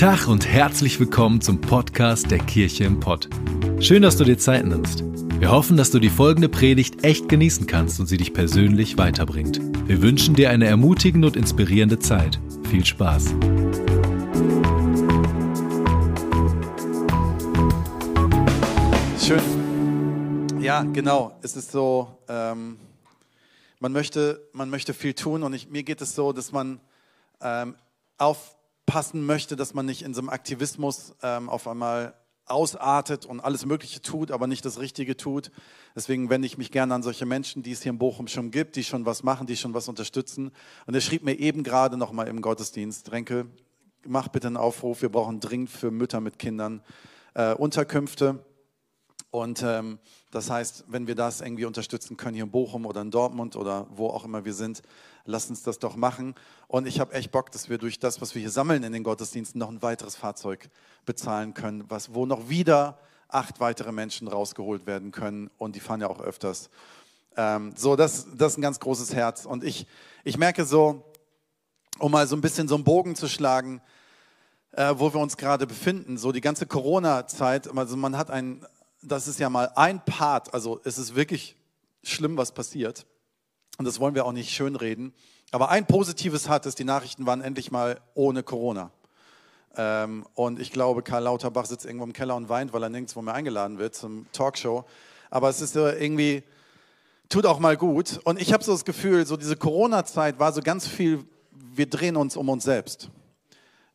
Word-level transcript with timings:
Tag 0.00 0.28
und 0.28 0.48
herzlich 0.48 0.98
willkommen 0.98 1.42
zum 1.42 1.60
Podcast 1.60 2.30
der 2.30 2.38
Kirche 2.38 2.84
im 2.84 3.00
Pott. 3.00 3.28
Schön, 3.80 4.00
dass 4.00 4.16
du 4.16 4.24
dir 4.24 4.38
Zeit 4.38 4.64
nimmst. 4.64 5.04
Wir 5.38 5.50
hoffen, 5.50 5.76
dass 5.76 5.90
du 5.90 5.98
die 5.98 6.08
folgende 6.08 6.48
Predigt 6.48 7.04
echt 7.04 7.28
genießen 7.28 7.66
kannst 7.66 8.00
und 8.00 8.06
sie 8.06 8.16
dich 8.16 8.32
persönlich 8.32 8.96
weiterbringt. 8.96 9.60
Wir 9.86 10.00
wünschen 10.00 10.34
dir 10.34 10.48
eine 10.48 10.64
ermutigende 10.64 11.26
und 11.26 11.36
inspirierende 11.36 11.98
Zeit. 11.98 12.40
Viel 12.70 12.82
Spaß. 12.82 13.34
Schön. 19.22 20.62
Ja, 20.62 20.82
genau. 20.84 21.36
Es 21.42 21.56
ist 21.56 21.72
so, 21.72 22.16
ähm, 22.26 22.78
man, 23.80 23.92
möchte, 23.92 24.48
man 24.54 24.70
möchte 24.70 24.94
viel 24.94 25.12
tun 25.12 25.42
und 25.42 25.52
ich, 25.52 25.68
mir 25.68 25.82
geht 25.82 26.00
es 26.00 26.14
so, 26.14 26.32
dass 26.32 26.52
man 26.52 26.80
ähm, 27.42 27.74
auf 28.16 28.56
aufpassen 28.90 29.24
möchte, 29.24 29.54
dass 29.54 29.72
man 29.72 29.86
nicht 29.86 30.02
in 30.02 30.14
so 30.14 30.20
einem 30.20 30.30
Aktivismus 30.30 31.14
ähm, 31.22 31.48
auf 31.48 31.68
einmal 31.68 32.14
ausartet 32.46 33.24
und 33.24 33.38
alles 33.38 33.64
Mögliche 33.64 34.02
tut, 34.02 34.32
aber 34.32 34.48
nicht 34.48 34.64
das 34.64 34.80
Richtige 34.80 35.16
tut. 35.16 35.52
Deswegen 35.94 36.28
wende 36.28 36.46
ich 36.46 36.58
mich 36.58 36.72
gerne 36.72 36.94
an 36.94 37.04
solche 37.04 37.24
Menschen, 37.24 37.62
die 37.62 37.70
es 37.70 37.82
hier 37.82 37.90
in 37.90 37.98
Bochum 37.98 38.26
schon 38.26 38.50
gibt, 38.50 38.74
die 38.74 38.82
schon 38.82 39.06
was 39.06 39.22
machen, 39.22 39.46
die 39.46 39.56
schon 39.56 39.74
was 39.74 39.88
unterstützen. 39.88 40.50
Und 40.86 40.94
er 40.94 41.00
schrieb 41.00 41.22
mir 41.22 41.38
eben 41.38 41.62
gerade 41.62 41.96
noch 41.96 42.10
mal 42.10 42.26
im 42.26 42.42
Gottesdienst, 42.42 43.12
Renke, 43.12 43.46
mach 44.04 44.26
bitte 44.26 44.48
einen 44.48 44.56
Aufruf, 44.56 45.02
wir 45.02 45.08
brauchen 45.08 45.38
dringend 45.38 45.70
für 45.70 45.92
Mütter 45.92 46.20
mit 46.20 46.40
Kindern 46.40 46.82
äh, 47.34 47.54
Unterkünfte. 47.54 48.44
Und 49.30 49.62
ähm, 49.62 49.98
das 50.32 50.50
heißt, 50.50 50.84
wenn 50.88 51.06
wir 51.06 51.14
das 51.14 51.40
irgendwie 51.40 51.64
unterstützen 51.64 52.16
können 52.16 52.34
hier 52.34 52.44
in 52.44 52.50
Bochum 52.50 52.84
oder 52.84 53.00
in 53.00 53.10
Dortmund 53.10 53.54
oder 53.54 53.86
wo 53.90 54.08
auch 54.08 54.24
immer 54.24 54.44
wir 54.44 54.54
sind, 54.54 54.82
lass 55.24 55.48
uns 55.48 55.62
das 55.62 55.78
doch 55.78 55.96
machen. 55.96 56.34
Und 56.66 56.86
ich 56.86 56.98
habe 56.98 57.12
echt 57.14 57.30
Bock, 57.30 57.52
dass 57.52 57.68
wir 57.68 57.78
durch 57.78 57.98
das, 57.98 58.20
was 58.20 58.34
wir 58.34 58.40
hier 58.40 58.50
sammeln 58.50 58.82
in 58.82 58.92
den 58.92 59.04
Gottesdiensten, 59.04 59.58
noch 59.58 59.70
ein 59.70 59.82
weiteres 59.82 60.16
Fahrzeug 60.16 60.68
bezahlen 61.06 61.54
können, 61.54 61.84
was, 61.88 62.14
wo 62.14 62.26
noch 62.26 62.48
wieder 62.48 62.98
acht 63.28 63.60
weitere 63.60 63.92
Menschen 63.92 64.26
rausgeholt 64.26 64.86
werden 64.86 65.12
können. 65.12 65.50
Und 65.58 65.76
die 65.76 65.80
fahren 65.80 66.00
ja 66.00 66.08
auch 66.08 66.20
öfters. 66.20 66.68
Ähm, 67.36 67.72
so, 67.76 67.94
das, 67.94 68.26
das 68.34 68.52
ist 68.52 68.58
ein 68.58 68.62
ganz 68.62 68.80
großes 68.80 69.14
Herz. 69.14 69.46
Und 69.46 69.62
ich, 69.62 69.86
ich 70.24 70.36
merke 70.36 70.64
so, 70.64 71.04
um 72.00 72.10
mal 72.10 72.26
so 72.26 72.34
ein 72.34 72.40
bisschen 72.40 72.66
so 72.66 72.74
einen 72.74 72.84
Bogen 72.84 73.14
zu 73.14 73.28
schlagen, 73.28 73.80
äh, 74.72 74.94
wo 74.96 75.12
wir 75.12 75.20
uns 75.20 75.36
gerade 75.36 75.66
befinden, 75.66 76.18
so 76.18 76.32
die 76.32 76.40
ganze 76.40 76.66
Corona-Zeit, 76.66 77.76
also 77.76 77.96
man 77.96 78.16
hat 78.16 78.30
ein, 78.30 78.64
das 79.02 79.28
ist 79.28 79.38
ja 79.38 79.48
mal 79.48 79.70
ein 79.76 80.04
Part, 80.04 80.52
also 80.54 80.80
es 80.84 80.98
ist 80.98 81.14
wirklich 81.14 81.56
schlimm, 82.02 82.36
was 82.36 82.52
passiert. 82.52 83.06
Und 83.78 83.84
das 83.84 83.98
wollen 84.00 84.14
wir 84.14 84.26
auch 84.26 84.32
nicht 84.32 84.50
schönreden. 84.50 85.14
Aber 85.52 85.70
ein 85.70 85.86
Positives 85.86 86.48
hat 86.48 86.66
es, 86.66 86.74
die 86.74 86.84
Nachrichten 86.84 87.26
waren 87.26 87.40
endlich 87.40 87.70
mal 87.70 88.00
ohne 88.14 88.42
Corona. 88.42 88.90
Ähm, 89.76 90.26
und 90.34 90.60
ich 90.60 90.72
glaube, 90.72 91.02
Karl 91.02 91.24
Lauterbach 91.24 91.64
sitzt 91.64 91.86
irgendwo 91.86 92.04
im 92.04 92.12
Keller 92.12 92.36
und 92.36 92.48
weint, 92.48 92.72
weil 92.72 92.82
er 92.82 92.88
nirgendwo 92.88 93.22
mehr 93.22 93.34
eingeladen 93.34 93.78
wird 93.78 93.94
zum 93.94 94.26
Talkshow. 94.32 94.84
Aber 95.30 95.48
es 95.48 95.60
ist 95.60 95.76
irgendwie, 95.76 96.42
tut 97.28 97.46
auch 97.46 97.58
mal 97.58 97.76
gut. 97.76 98.20
Und 98.24 98.40
ich 98.40 98.52
habe 98.52 98.62
so 98.62 98.72
das 98.72 98.84
Gefühl, 98.84 99.26
so 99.26 99.36
diese 99.36 99.56
Corona-Zeit 99.56 100.38
war 100.38 100.52
so 100.52 100.60
ganz 100.60 100.86
viel, 100.86 101.24
wir 101.52 101.88
drehen 101.88 102.16
uns 102.16 102.36
um 102.36 102.48
uns 102.48 102.64
selbst. 102.64 103.10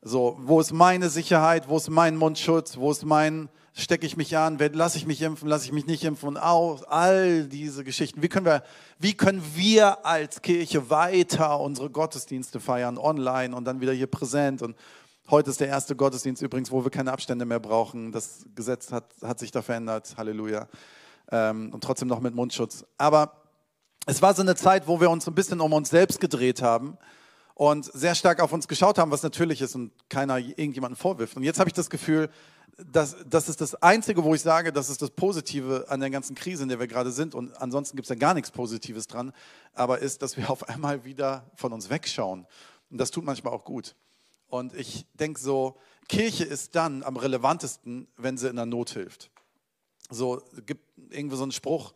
So, 0.01 0.37
wo 0.39 0.59
ist 0.59 0.71
meine 0.71 1.09
Sicherheit, 1.09 1.67
wo 1.67 1.77
ist 1.77 1.89
mein 1.89 2.15
Mundschutz, 2.15 2.77
wo 2.77 2.91
ist 2.91 3.05
mein 3.05 3.49
stecke 3.77 4.05
ich 4.05 4.15
mich 4.15 4.37
an, 4.37 4.57
lasse 4.57 4.97
ich 4.97 5.05
mich 5.05 5.21
impfen, 5.21 5.49
lasse 5.49 5.65
ich 5.65 5.73
mich 5.73 5.85
nicht 5.85 6.05
impfen 6.05 6.29
und 6.29 6.37
auch 6.37 6.87
all 6.87 7.43
diese 7.43 7.83
Geschichten. 7.83 8.21
Wie 8.21 8.29
können, 8.29 8.45
wir, 8.45 8.63
wie 8.99 9.15
können 9.15 9.43
wir 9.53 10.05
als 10.05 10.41
Kirche 10.41 10.89
weiter 10.89 11.59
unsere 11.59 11.89
Gottesdienste 11.89 12.61
feiern, 12.61 12.97
online 12.97 13.53
und 13.53 13.65
dann 13.65 13.81
wieder 13.81 13.91
hier 13.91 14.07
präsent? 14.07 14.61
Und 14.61 14.77
heute 15.29 15.49
ist 15.49 15.59
der 15.59 15.67
erste 15.67 15.93
Gottesdienst 15.93 16.41
übrigens, 16.41 16.71
wo 16.71 16.85
wir 16.85 16.89
keine 16.89 17.11
Abstände 17.11 17.43
mehr 17.43 17.59
brauchen. 17.59 18.13
Das 18.13 18.45
Gesetz 18.55 18.93
hat, 18.93 19.05
hat 19.21 19.39
sich 19.39 19.51
da 19.51 19.61
verändert, 19.61 20.15
Halleluja. 20.15 20.69
Ähm, 21.29 21.73
und 21.73 21.83
trotzdem 21.83 22.07
noch 22.07 22.21
mit 22.21 22.33
Mundschutz. 22.33 22.85
Aber 22.97 23.41
es 24.05 24.21
war 24.21 24.33
so 24.33 24.41
eine 24.41 24.55
Zeit, 24.55 24.87
wo 24.87 25.01
wir 25.01 25.09
uns 25.09 25.27
ein 25.27 25.35
bisschen 25.35 25.59
um 25.59 25.73
uns 25.73 25.89
selbst 25.89 26.21
gedreht 26.21 26.61
haben 26.61 26.97
und 27.55 27.85
sehr 27.85 28.15
stark 28.15 28.39
auf 28.39 28.53
uns 28.53 28.69
geschaut 28.69 28.97
haben, 28.99 29.11
was 29.11 29.23
natürlich 29.23 29.61
ist 29.61 29.75
und 29.75 29.91
keiner 30.07 30.37
irgendjemanden 30.37 30.95
vorwirft. 30.95 31.35
Und 31.35 31.43
jetzt 31.43 31.59
habe 31.59 31.69
ich 31.69 31.73
das 31.73 31.89
Gefühl, 31.89 32.29
das, 32.77 33.15
das 33.27 33.49
ist 33.49 33.61
das 33.61 33.75
Einzige, 33.81 34.23
wo 34.23 34.33
ich 34.35 34.41
sage, 34.41 34.73
das 34.73 34.89
ist 34.89 35.01
das 35.01 35.09
Positive 35.11 35.85
an 35.87 35.99
der 35.99 36.09
ganzen 36.09 36.35
Krise, 36.35 36.63
in 36.63 36.69
der 36.69 36.79
wir 36.79 36.87
gerade 36.87 37.11
sind. 37.11 37.35
Und 37.35 37.55
ansonsten 37.61 37.95
gibt 37.95 38.05
es 38.05 38.09
ja 38.09 38.15
gar 38.15 38.33
nichts 38.33 38.51
Positives 38.51 39.07
dran. 39.07 39.31
Aber 39.73 39.99
ist, 39.99 40.21
dass 40.21 40.37
wir 40.37 40.49
auf 40.51 40.67
einmal 40.69 41.05
wieder 41.05 41.49
von 41.55 41.73
uns 41.73 41.89
wegschauen. 41.89 42.45
Und 42.89 42.97
das 42.97 43.11
tut 43.11 43.23
manchmal 43.23 43.53
auch 43.53 43.65
gut. 43.65 43.95
Und 44.47 44.73
ich 44.73 45.05
denke 45.13 45.39
so, 45.39 45.77
Kirche 46.07 46.43
ist 46.43 46.75
dann 46.75 47.03
am 47.03 47.17
relevantesten, 47.17 48.07
wenn 48.17 48.37
sie 48.37 48.49
in 48.49 48.55
der 48.55 48.65
Not 48.65 48.91
hilft. 48.91 49.31
So 50.09 50.41
gibt 50.65 50.83
irgendwie 51.09 51.35
so 51.35 51.43
einen 51.43 51.51
Spruch, 51.51 51.93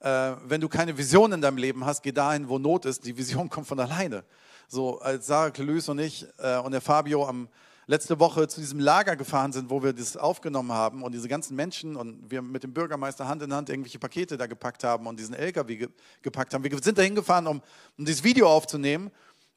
äh, 0.00 0.32
wenn 0.46 0.62
du 0.62 0.68
keine 0.68 0.96
Vision 0.96 1.32
in 1.32 1.42
deinem 1.42 1.58
Leben 1.58 1.84
hast, 1.84 2.02
geh 2.02 2.12
dahin, 2.12 2.48
wo 2.48 2.58
Not 2.58 2.86
ist. 2.86 3.04
Die 3.04 3.16
Vision 3.16 3.50
kommt 3.50 3.66
von 3.66 3.78
alleine. 3.78 4.24
So 4.66 4.98
als 5.00 5.26
Sarah 5.26 5.50
Clelus 5.50 5.88
und 5.88 5.98
ich 5.98 6.26
äh, 6.38 6.58
und 6.58 6.72
der 6.72 6.80
Fabio 6.80 7.26
am 7.26 7.48
letzte 7.90 8.20
Woche 8.20 8.46
zu 8.46 8.60
diesem 8.60 8.78
Lager 8.78 9.16
gefahren 9.16 9.52
sind, 9.52 9.68
wo 9.68 9.82
wir 9.82 9.92
das 9.92 10.16
aufgenommen 10.16 10.70
haben 10.70 11.02
und 11.02 11.12
diese 11.12 11.26
ganzen 11.26 11.56
Menschen 11.56 11.96
und 11.96 12.30
wir 12.30 12.40
mit 12.40 12.62
dem 12.62 12.72
Bürgermeister 12.72 13.26
Hand 13.26 13.42
in 13.42 13.52
Hand 13.52 13.68
irgendwelche 13.68 13.98
Pakete 13.98 14.36
da 14.36 14.46
gepackt 14.46 14.84
haben 14.84 15.08
und 15.08 15.18
diesen 15.18 15.34
LKW 15.34 15.76
ge 15.76 15.88
gepackt 16.22 16.54
haben. 16.54 16.62
Wir 16.62 16.78
sind 16.80 16.98
da 16.98 17.02
hingefahren, 17.02 17.48
um, 17.48 17.60
um 17.98 18.04
dieses 18.04 18.22
Video 18.22 18.48
aufzunehmen. 18.48 19.10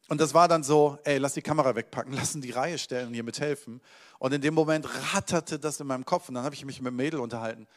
Und 0.10 0.20
das 0.20 0.34
war 0.34 0.48
dann 0.48 0.64
so, 0.64 0.98
ey, 1.04 1.20
lass 1.20 1.36
die 1.36 1.44
Kamera 1.44 1.76
wegpacken, 1.76 2.14
lass 2.16 2.34
in 2.34 2.42
die 2.42 2.50
Reihe 2.50 2.80
stellen 2.80 3.10
und 3.10 3.14
hier 3.14 3.24
mithelfen. 3.24 3.82
Und 4.18 4.34
in 4.34 4.42
dem 4.42 4.56
Moment 4.56 4.88
ratterte 5.14 5.60
das 5.60 5.80
in 5.80 5.86
meinem 5.86 6.04
Kopf 6.04 6.28
und 6.28 6.34
dann 6.34 6.44
habe 6.44 6.56
ich 6.56 6.66
mich 6.66 6.82
mit 6.82 6.88
einem 6.88 6.98
Mädel 6.98 7.20
unterhalten 7.20 7.68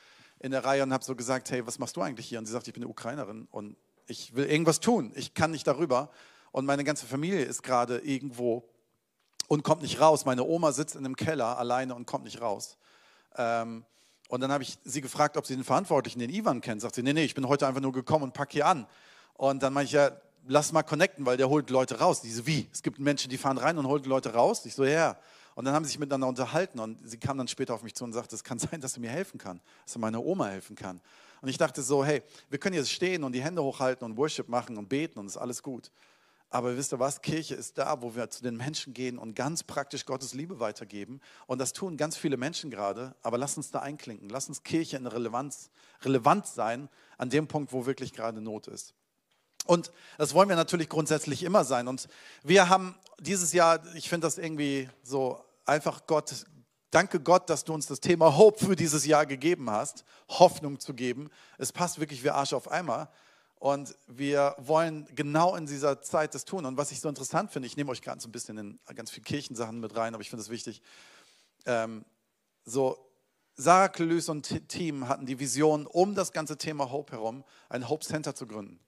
in 0.41 0.53
der 0.53 0.65
Reihe 0.65 0.83
und 0.83 0.93
habe 0.93 1.05
so 1.05 1.15
gesagt, 1.15 1.50
hey, 1.50 1.66
was 1.66 1.78
machst 1.78 1.97
du 1.97 2.00
eigentlich 2.00 2.28
hier? 2.28 2.39
Und 2.39 2.47
sie 2.47 2.53
sagt, 2.53 2.66
ich 2.66 2.72
bin 2.72 2.83
eine 2.83 2.91
Ukrainerin 2.91 3.47
und 3.50 3.77
ich 4.06 4.34
will 4.34 4.47
irgendwas 4.47 4.81
tun. 4.81 5.12
Ich 5.16 5.34
kann 5.34 5.50
nicht 5.50 5.66
darüber. 5.66 6.11
Und 6.50 6.65
meine 6.65 6.83
ganze 6.83 7.05
Familie 7.05 7.45
ist 7.45 7.62
gerade 7.62 7.99
irgendwo 7.99 8.66
und 9.49 9.63
kommt 9.63 9.83
nicht 9.83 10.01
raus. 10.01 10.25
Meine 10.25 10.45
Oma 10.45 10.73
sitzt 10.73 10.97
in 10.97 11.05
einem 11.05 11.17
Keller 11.17 11.59
alleine 11.59 11.95
und 11.95 12.07
kommt 12.07 12.25
nicht 12.25 12.41
raus. 12.41 12.77
Ähm, 13.37 13.85
und 14.29 14.41
dann 14.41 14.51
habe 14.51 14.65
ich 14.65 14.79
sie 14.85 15.01
gefragt, 15.01 15.37
ob 15.37 15.47
sie 15.47 15.55
den 15.55 15.65
Verantwortlichen, 15.65 16.19
den 16.19 16.31
Ivan 16.31 16.61
kennt. 16.61 16.83
Sagt 16.83 16.97
sie, 16.97 17.03
nee, 17.03 17.13
nee, 17.13 17.25
ich 17.25 17.35
bin 17.35 17.47
heute 17.47 17.67
einfach 17.67 17.81
nur 17.81 17.93
gekommen 17.93 18.25
und 18.25 18.35
packe 18.35 18.53
hier 18.53 18.67
an. 18.67 18.87
Und 19.35 19.63
dann 19.63 19.73
meine 19.73 19.85
ich, 19.85 19.93
ja, 19.93 20.11
lass 20.49 20.73
mal 20.73 20.83
connecten, 20.83 21.27
weil 21.27 21.37
der 21.37 21.49
holt 21.49 21.71
Leute 21.71 21.99
raus. 21.99 22.23
Diese 22.23 22.47
wie? 22.47 22.69
Es 22.73 22.83
gibt 22.83 22.99
Menschen, 22.99 23.31
die 23.31 23.39
fahren 23.39 23.59
rein 23.59 23.79
und 23.79 23.87
holen 23.87 24.05
Leute 24.05 24.35
raus. 24.35 24.67
Ich 24.67 24.75
so, 24.75 24.85
ja. 24.85 25.17
Und 25.55 25.65
dann 25.65 25.75
haben 25.75 25.85
sie 25.85 25.91
sich 25.91 25.99
miteinander 25.99 26.29
unterhalten 26.29 26.79
und 26.81 26.99
sie 27.09 27.17
kam 27.19 27.39
dann 27.39 27.49
später 27.49 27.75
auf 27.75 27.83
mich 27.83 27.95
zu 27.95 28.05
und 28.05 28.13
sagte, 28.13 28.35
es 28.35 28.45
kann 28.45 28.59
sein, 28.59 28.81
dass 28.81 28.95
er 28.95 29.01
mir 29.01 29.11
helfen 29.11 29.39
kann, 29.39 29.61
dass 29.85 29.97
er 29.97 30.01
meiner 30.01 30.23
Oma 30.23 30.49
helfen 30.49 30.77
kann. 30.77 31.01
Und 31.41 31.49
ich 31.49 31.59
dachte 31.59 31.83
so, 31.83 32.05
hey, 32.05 32.23
wir 32.51 32.59
können 32.59 32.75
jetzt 32.75 32.91
stehen 32.91 33.25
und 33.25 33.33
die 33.33 33.43
Hände 33.43 33.63
hochhalten 33.63 34.05
und 34.05 34.17
Worship 34.17 34.49
machen 34.49 34.77
und 34.77 34.89
beten 34.89 35.19
und 35.19 35.27
ist 35.27 35.37
alles 35.37 35.63
gut. 35.63 35.91
Aber 36.49 36.77
wisst 36.77 36.93
ihr 36.93 37.01
was? 37.01 37.23
Kirche 37.23 37.55
ist 37.55 37.77
da, 37.77 38.01
wo 38.03 38.15
wir 38.15 38.31
zu 38.31 38.43
den 38.43 38.57
Menschen 38.57 38.95
gehen 38.95 39.19
und 39.19 39.34
ganz 39.34 39.62
praktisch 39.65 40.07
Gottes 40.07 40.33
Liebe 40.33 40.61
weitergeben. 40.61 41.21
Und 41.47 41.59
das 41.59 41.73
tun 41.73 41.97
ganz 41.97 42.17
viele 42.17 42.37
Menschen 42.37 42.71
gerade. 42.71 43.17
Aber 43.23 43.37
lass 43.37 43.57
uns 43.57 43.71
da 43.71 43.81
einklinken. 43.81 44.29
Lass 44.29 44.49
uns 44.49 44.62
Kirche 44.62 44.97
in 44.97 45.07
Relevanz, 45.07 45.71
relevant 46.03 46.47
sein 46.47 46.89
an 47.19 47.31
dem 47.31 47.49
Punkt, 47.49 47.73
wo 47.73 47.87
wirklich 47.87 48.12
gerade 48.12 48.41
Not 48.41 48.69
ist. 48.69 48.95
Und 49.67 49.91
das 50.17 50.34
wollen 50.34 50.49
wir 50.49 50.57
natürlich 50.57 50.89
grundsätzlich 50.89 51.43
immer 51.43 51.65
sein. 51.65 51.89
Und 51.89 52.09
wir 52.45 52.69
haben 52.69 52.95
dieses 53.19 53.53
Jahr, 53.53 53.83
ich 53.95 54.09
finde 54.09 54.27
das 54.27 54.39
irgendwie 54.39 54.89
so 55.03 55.45
einfach 55.65 56.07
Gott, 56.07 56.47
danke 56.91 57.21
Gott, 57.21 57.51
dass 57.51 57.65
du 57.65 57.75
uns 57.75 57.87
das 57.87 58.01
Thema 58.01 58.37
Hope 58.37 58.65
für 58.65 58.77
dieses 58.77 59.05
Jahr 59.05 59.27
gegeben 59.27 59.71
hast, 59.71 60.05
Hoffnung 60.28 60.78
zu 60.78 60.95
geben. 60.95 61.28
Es 61.59 61.72
passt 61.72 61.98
wirklich 61.98 62.22
wie 62.22 62.31
Arsch 62.31 62.53
auf 62.53 62.71
Eimer. 62.71 63.10
Und 63.59 63.97
wir 64.07 64.55
wollen 64.59 65.09
genau 65.15 65.57
in 65.57 65.67
dieser 65.67 66.03
Zeit 66.03 66.35
das 66.35 66.45
tun. 66.45 66.67
Und 66.67 66.77
was 66.77 66.93
ich 66.93 67.01
so 67.01 67.09
interessant 67.09 67.51
finde, 67.51 67.67
ich 67.67 67.77
nehme 67.77 67.91
euch 67.91 68.03
gerade 68.03 68.21
so 68.21 68.29
ein 68.29 68.33
bisschen 68.33 68.59
in 68.59 68.79
ganz 68.95 69.11
viele 69.11 69.25
Kirchensachen 69.25 69.81
mit 69.81 69.97
rein, 69.97 70.15
aber 70.15 70.21
ich 70.21 70.31
finde 70.31 70.43
es 70.43 70.51
wichtig. 70.51 70.83
Ähm, 71.65 72.05
so, 72.65 72.99
Sarah 73.55 73.89
Clelus 73.89 74.29
und 74.29 74.69
Team 74.69 75.09
hatten 75.09 75.25
die 75.25 75.41
Vision, 75.41 75.87
um 75.87 76.15
das 76.15 76.33
ganze 76.33 76.59
Thema 76.59 76.91
Hope 76.91 77.13
herum 77.13 77.45
ein 77.71 77.89
Hope 77.89 78.05
Center 78.05 78.35
zu 78.35 78.47
gründen. 78.47 78.79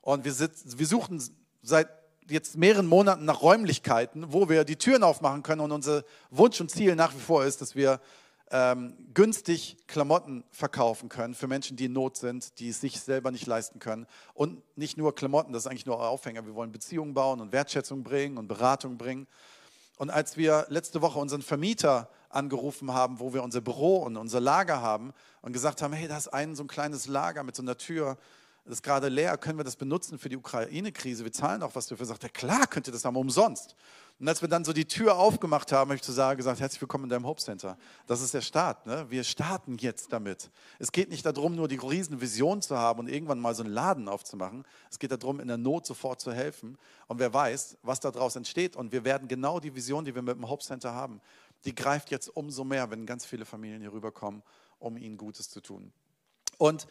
Und 0.00 0.24
wir, 0.24 0.32
wir 0.38 0.86
suchten 0.86 1.22
seit 1.62 1.88
jetzt 2.30 2.56
mehreren 2.56 2.86
Monaten 2.86 3.26
nach 3.26 3.42
Räumlichkeiten, 3.42 4.32
wo 4.32 4.48
wir 4.48 4.64
die 4.64 4.76
Türen 4.76 5.02
aufmachen 5.02 5.42
können. 5.42 5.60
Und 5.60 5.72
unser 5.72 6.04
Wunsch 6.30 6.60
und 6.60 6.70
Ziel 6.70 6.94
nach 6.94 7.14
wie 7.14 7.20
vor 7.20 7.44
ist, 7.44 7.60
dass 7.60 7.74
wir 7.74 8.00
ähm, 8.50 8.96
günstig 9.14 9.76
Klamotten 9.86 10.44
verkaufen 10.50 11.08
können 11.08 11.34
für 11.34 11.46
Menschen, 11.46 11.76
die 11.76 11.86
in 11.86 11.92
Not 11.92 12.16
sind, 12.16 12.58
die 12.58 12.70
es 12.70 12.80
sich 12.80 13.00
selber 13.00 13.30
nicht 13.30 13.46
leisten 13.46 13.78
können. 13.78 14.06
Und 14.34 14.62
nicht 14.76 14.96
nur 14.96 15.14
Klamotten, 15.14 15.52
das 15.52 15.64
ist 15.64 15.66
eigentlich 15.66 15.86
nur 15.86 16.00
Aufhänger. 16.00 16.46
Wir 16.46 16.54
wollen 16.54 16.72
Beziehungen 16.72 17.14
bauen 17.14 17.40
und 17.40 17.52
Wertschätzung 17.52 18.02
bringen 18.02 18.38
und 18.38 18.48
Beratung 18.48 18.96
bringen. 18.96 19.26
Und 19.96 20.10
als 20.10 20.36
wir 20.36 20.66
letzte 20.68 21.02
Woche 21.02 21.18
unseren 21.18 21.42
Vermieter 21.42 22.08
angerufen 22.30 22.92
haben, 22.92 23.20
wo 23.20 23.34
wir 23.34 23.42
unser 23.42 23.60
Büro 23.60 23.98
und 23.98 24.16
unser 24.16 24.40
Lager 24.40 24.80
haben 24.80 25.12
und 25.42 25.52
gesagt 25.52 25.82
haben, 25.82 25.92
hey, 25.92 26.08
da 26.08 26.16
ist 26.16 26.28
ein 26.28 26.54
so 26.54 26.64
ein 26.64 26.68
kleines 26.68 27.08
Lager 27.08 27.42
mit 27.42 27.56
so 27.56 27.62
einer 27.62 27.76
Tür, 27.76 28.16
das 28.64 28.78
ist 28.78 28.82
gerade 28.82 29.08
leer, 29.08 29.38
können 29.38 29.58
wir 29.58 29.64
das 29.64 29.76
benutzen 29.76 30.18
für 30.18 30.28
die 30.28 30.36
Ukraine-Krise? 30.36 31.24
Wir 31.24 31.32
zahlen 31.32 31.62
auch 31.62 31.74
was 31.74 31.86
dafür. 31.86 32.04
Sagt 32.04 32.22
er, 32.22 32.28
klar 32.28 32.66
könnt 32.66 32.86
ihr 32.86 32.92
das 32.92 33.04
haben, 33.04 33.16
umsonst. 33.16 33.74
Und 34.20 34.26
als 34.26 34.42
wir 34.42 34.48
dann 34.48 34.64
so 34.64 34.72
die 34.72 34.84
Tür 34.84 35.16
aufgemacht 35.16 35.70
haben, 35.70 35.90
habe 35.90 35.94
ich 35.94 36.02
zu 36.02 36.10
Sarah 36.10 36.34
gesagt, 36.34 36.58
herzlich 36.58 36.80
willkommen 36.80 37.04
in 37.04 37.10
deinem 37.10 37.24
Hope 37.24 37.40
Center. 37.40 37.78
Das 38.08 38.20
ist 38.20 38.34
der 38.34 38.40
Start. 38.40 38.84
Ne? 38.84 39.06
Wir 39.08 39.22
starten 39.22 39.76
jetzt 39.78 40.12
damit. 40.12 40.50
Es 40.80 40.90
geht 40.90 41.08
nicht 41.08 41.24
darum, 41.24 41.54
nur 41.54 41.68
die 41.68 41.76
riesen 41.76 42.20
Vision 42.20 42.60
zu 42.60 42.76
haben 42.76 42.98
und 42.98 43.08
irgendwann 43.08 43.38
mal 43.38 43.54
so 43.54 43.62
einen 43.62 43.72
Laden 43.72 44.08
aufzumachen. 44.08 44.64
Es 44.90 44.98
geht 44.98 45.12
darum, 45.12 45.38
in 45.38 45.46
der 45.46 45.56
Not 45.56 45.86
sofort 45.86 46.20
zu 46.20 46.32
helfen. 46.32 46.78
Und 47.06 47.20
wer 47.20 47.32
weiß, 47.32 47.78
was 47.82 48.00
daraus 48.00 48.34
entsteht. 48.34 48.74
Und 48.74 48.90
wir 48.90 49.04
werden 49.04 49.28
genau 49.28 49.60
die 49.60 49.76
Vision, 49.76 50.04
die 50.04 50.12
wir 50.16 50.22
mit 50.22 50.34
dem 50.34 50.48
Hope 50.48 50.64
Center 50.64 50.94
haben, 50.94 51.20
die 51.64 51.74
greift 51.74 52.10
jetzt 52.10 52.28
umso 52.28 52.64
mehr, 52.64 52.90
wenn 52.90 53.06
ganz 53.06 53.24
viele 53.24 53.44
Familien 53.44 53.82
hier 53.82 53.92
rüberkommen, 53.92 54.42
um 54.80 54.96
ihnen 54.96 55.16
Gutes 55.16 55.48
zu 55.48 55.60
tun. 55.60 55.92
Und 56.56 56.88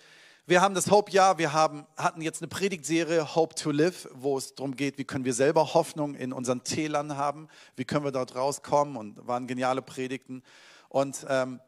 wir 0.50 0.62
haben 0.62 0.76
das 0.76 0.90
Hope-Jahr, 0.90 1.38
wir 1.38 1.52
haben, 1.52 1.86
hatten 1.98 2.22
jetzt 2.22 2.42
eine 2.42 2.48
Predigtserie 2.48 3.36
Hope 3.36 3.54
to 3.56 3.70
Live, 3.70 4.08
wo 4.14 4.38
es 4.38 4.56
darum 4.56 4.78
geht, 4.78 4.98
wie 4.98 5.04
können 5.04 5.26
wir 5.26 5.34
selber 5.34 5.74
Hoffnung 5.74 6.16
in 6.16 6.32
unseren 6.32 6.64
Tälern 6.64 7.18
haben, 7.18 7.50
wie 7.76 7.84
können 7.84 8.06
wir 8.06 8.14
dort 8.14 8.34
rauskommen 8.34 8.96
und 8.96 9.28
waren 9.28 9.46
geniale 9.46 9.82
Predigten. 9.82 10.42
Und 10.88 11.26
ähm, 11.28 11.60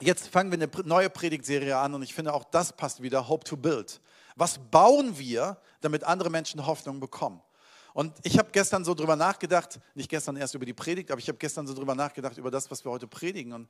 jetzt 0.00 0.28
fangen 0.28 0.50
wir 0.50 0.56
eine 0.56 0.70
neue 0.88 1.10
Predigtserie 1.10 1.76
an 1.76 1.92
und 1.92 2.02
ich 2.02 2.14
finde 2.14 2.32
auch 2.32 2.44
das 2.44 2.72
passt 2.72 3.02
wieder, 3.02 3.28
Hope 3.28 3.44
to 3.44 3.54
Build. 3.54 4.00
Was 4.34 4.60
bauen 4.70 5.18
wir, 5.18 5.58
damit 5.82 6.02
andere 6.02 6.30
Menschen 6.30 6.66
Hoffnung 6.66 7.00
bekommen? 7.00 7.42
Und 7.92 8.14
ich 8.22 8.38
habe 8.38 8.48
gestern 8.50 8.82
so 8.86 8.94
drüber 8.94 9.16
nachgedacht, 9.16 9.78
nicht 9.94 10.08
gestern 10.08 10.36
erst 10.36 10.54
über 10.54 10.64
die 10.64 10.72
Predigt, 10.72 11.10
aber 11.10 11.18
ich 11.18 11.28
habe 11.28 11.36
gestern 11.36 11.66
so 11.66 11.74
drüber 11.74 11.94
nachgedacht 11.94 12.38
über 12.38 12.50
das, 12.50 12.70
was 12.70 12.82
wir 12.82 12.92
heute 12.92 13.06
predigen 13.06 13.52
und 13.52 13.68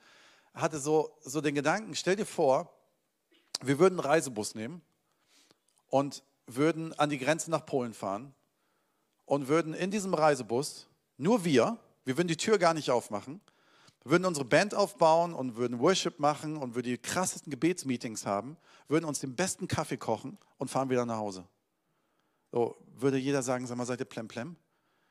hatte 0.54 0.78
so, 0.78 1.10
so 1.20 1.40
den 1.40 1.56
Gedanken, 1.56 1.96
stell 1.96 2.14
dir 2.14 2.26
vor, 2.26 2.75
wir 3.62 3.78
würden 3.78 3.98
einen 3.98 4.08
Reisebus 4.08 4.54
nehmen 4.54 4.82
und 5.88 6.22
würden 6.46 6.92
an 6.98 7.10
die 7.10 7.18
Grenze 7.18 7.50
nach 7.50 7.66
Polen 7.66 7.94
fahren 7.94 8.34
und 9.24 9.48
würden 9.48 9.74
in 9.74 9.90
diesem 9.90 10.14
Reisebus, 10.14 10.88
nur 11.16 11.44
wir, 11.44 11.78
wir 12.04 12.16
würden 12.16 12.28
die 12.28 12.36
Tür 12.36 12.58
gar 12.58 12.74
nicht 12.74 12.90
aufmachen, 12.90 13.40
würden 14.04 14.24
unsere 14.24 14.44
Band 14.44 14.74
aufbauen 14.74 15.34
und 15.34 15.56
würden 15.56 15.80
Worship 15.80 16.20
machen 16.20 16.56
und 16.56 16.74
würden 16.74 16.86
die 16.86 16.98
krassesten 16.98 17.50
Gebetsmeetings 17.50 18.24
haben, 18.24 18.56
würden 18.88 19.04
uns 19.04 19.18
den 19.18 19.34
besten 19.34 19.66
Kaffee 19.66 19.96
kochen 19.96 20.38
und 20.58 20.70
fahren 20.70 20.90
wieder 20.90 21.04
nach 21.04 21.16
Hause. 21.16 21.44
So 22.52 22.76
würde 22.94 23.18
jeder 23.18 23.42
sagen, 23.42 23.66
sag 23.66 23.76
mal, 23.76 23.86
seid 23.86 24.00
ihr 24.00 24.06
plemplem? 24.06 24.56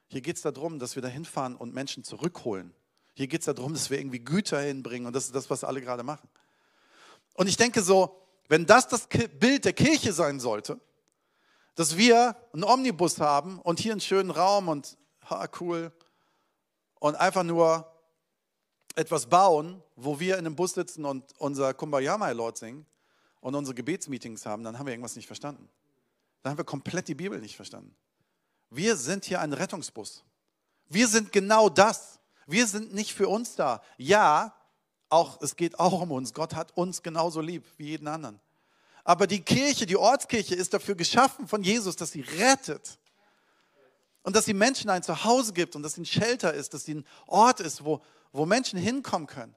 Hier 0.07 0.21
geht 0.21 0.37
es 0.37 0.43
darum, 0.43 0.79
dass 0.79 0.95
wir 0.95 1.01
da 1.01 1.09
hinfahren 1.09 1.55
und 1.55 1.73
Menschen 1.73 2.03
zurückholen. 2.03 2.73
Hier 3.15 3.27
geht 3.27 3.41
es 3.41 3.53
darum, 3.53 3.73
dass 3.73 3.89
wir 3.89 3.99
irgendwie 3.99 4.19
Güter 4.19 4.61
hinbringen 4.61 5.07
und 5.07 5.13
das 5.13 5.25
ist 5.25 5.35
das, 5.35 5.49
was 5.49 5.63
alle 5.63 5.81
gerade 5.81 6.03
machen. 6.03 6.29
Und 7.33 7.47
ich 7.47 7.57
denke 7.57 7.81
so, 7.81 8.24
wenn 8.47 8.65
das 8.65 8.87
das 8.87 9.07
Bild 9.07 9.65
der 9.65 9.73
Kirche 9.73 10.13
sein 10.13 10.39
sollte, 10.39 10.79
dass 11.75 11.97
wir 11.97 12.35
einen 12.53 12.63
Omnibus 12.63 13.19
haben 13.19 13.59
und 13.59 13.79
hier 13.79 13.91
einen 13.91 14.01
schönen 14.01 14.31
Raum 14.31 14.69
und 14.69 14.97
ha, 15.29 15.47
cool 15.59 15.91
und 16.99 17.15
einfach 17.15 17.43
nur 17.43 17.91
etwas 18.95 19.27
bauen, 19.27 19.83
wo 19.95 20.19
wir 20.19 20.35
in 20.35 20.45
einem 20.45 20.55
Bus 20.55 20.73
sitzen 20.73 21.05
und 21.05 21.33
unser 21.37 21.73
Kumbaya 21.73 22.17
My 22.17 22.31
Lord 22.31 22.57
singen 22.57 22.85
und 23.41 23.55
unsere 23.55 23.75
Gebetsmeetings 23.75 24.45
haben, 24.45 24.63
dann 24.63 24.79
haben 24.79 24.85
wir 24.85 24.93
irgendwas 24.93 25.15
nicht 25.15 25.27
verstanden. 25.27 25.69
Dann 26.41 26.51
haben 26.51 26.57
wir 26.57 26.65
komplett 26.65 27.07
die 27.07 27.15
Bibel 27.15 27.39
nicht 27.39 27.55
verstanden. 27.55 27.95
Wir 28.69 28.95
sind 28.95 29.25
hier 29.25 29.41
ein 29.41 29.53
Rettungsbus. 29.53 30.23
Wir 30.87 31.07
sind 31.07 31.31
genau 31.31 31.69
das. 31.69 32.19
Wir 32.47 32.67
sind 32.67 32.93
nicht 32.93 33.13
für 33.13 33.27
uns 33.27 33.55
da. 33.55 33.81
Ja, 33.97 34.55
auch, 35.09 35.41
es 35.41 35.55
geht 35.55 35.79
auch 35.79 36.01
um 36.01 36.11
uns. 36.11 36.33
Gott 36.33 36.55
hat 36.55 36.75
uns 36.77 37.01
genauso 37.01 37.41
lieb 37.41 37.65
wie 37.77 37.87
jeden 37.87 38.07
anderen. 38.07 38.39
Aber 39.03 39.27
die 39.27 39.41
Kirche, 39.41 39.85
die 39.85 39.97
Ortskirche 39.97 40.55
ist 40.55 40.73
dafür 40.73 40.95
geschaffen 40.95 41.47
von 41.47 41.61
Jesus, 41.61 41.95
dass 41.95 42.11
sie 42.11 42.21
rettet. 42.21 42.97
Und 44.23 44.35
dass 44.35 44.45
sie 44.45 44.55
Menschen 44.55 44.89
ein 44.89 45.03
Zuhause 45.03 45.53
gibt 45.53 45.75
und 45.75 45.83
dass 45.83 45.93
sie 45.93 46.01
ein 46.01 46.05
Shelter 46.05 46.53
ist, 46.53 46.73
dass 46.73 46.85
sie 46.85 46.95
ein 46.95 47.05
Ort 47.27 47.59
ist, 47.59 47.85
wo, 47.85 48.01
wo 48.31 48.47
Menschen 48.47 48.79
hinkommen 48.79 49.27
können. 49.27 49.55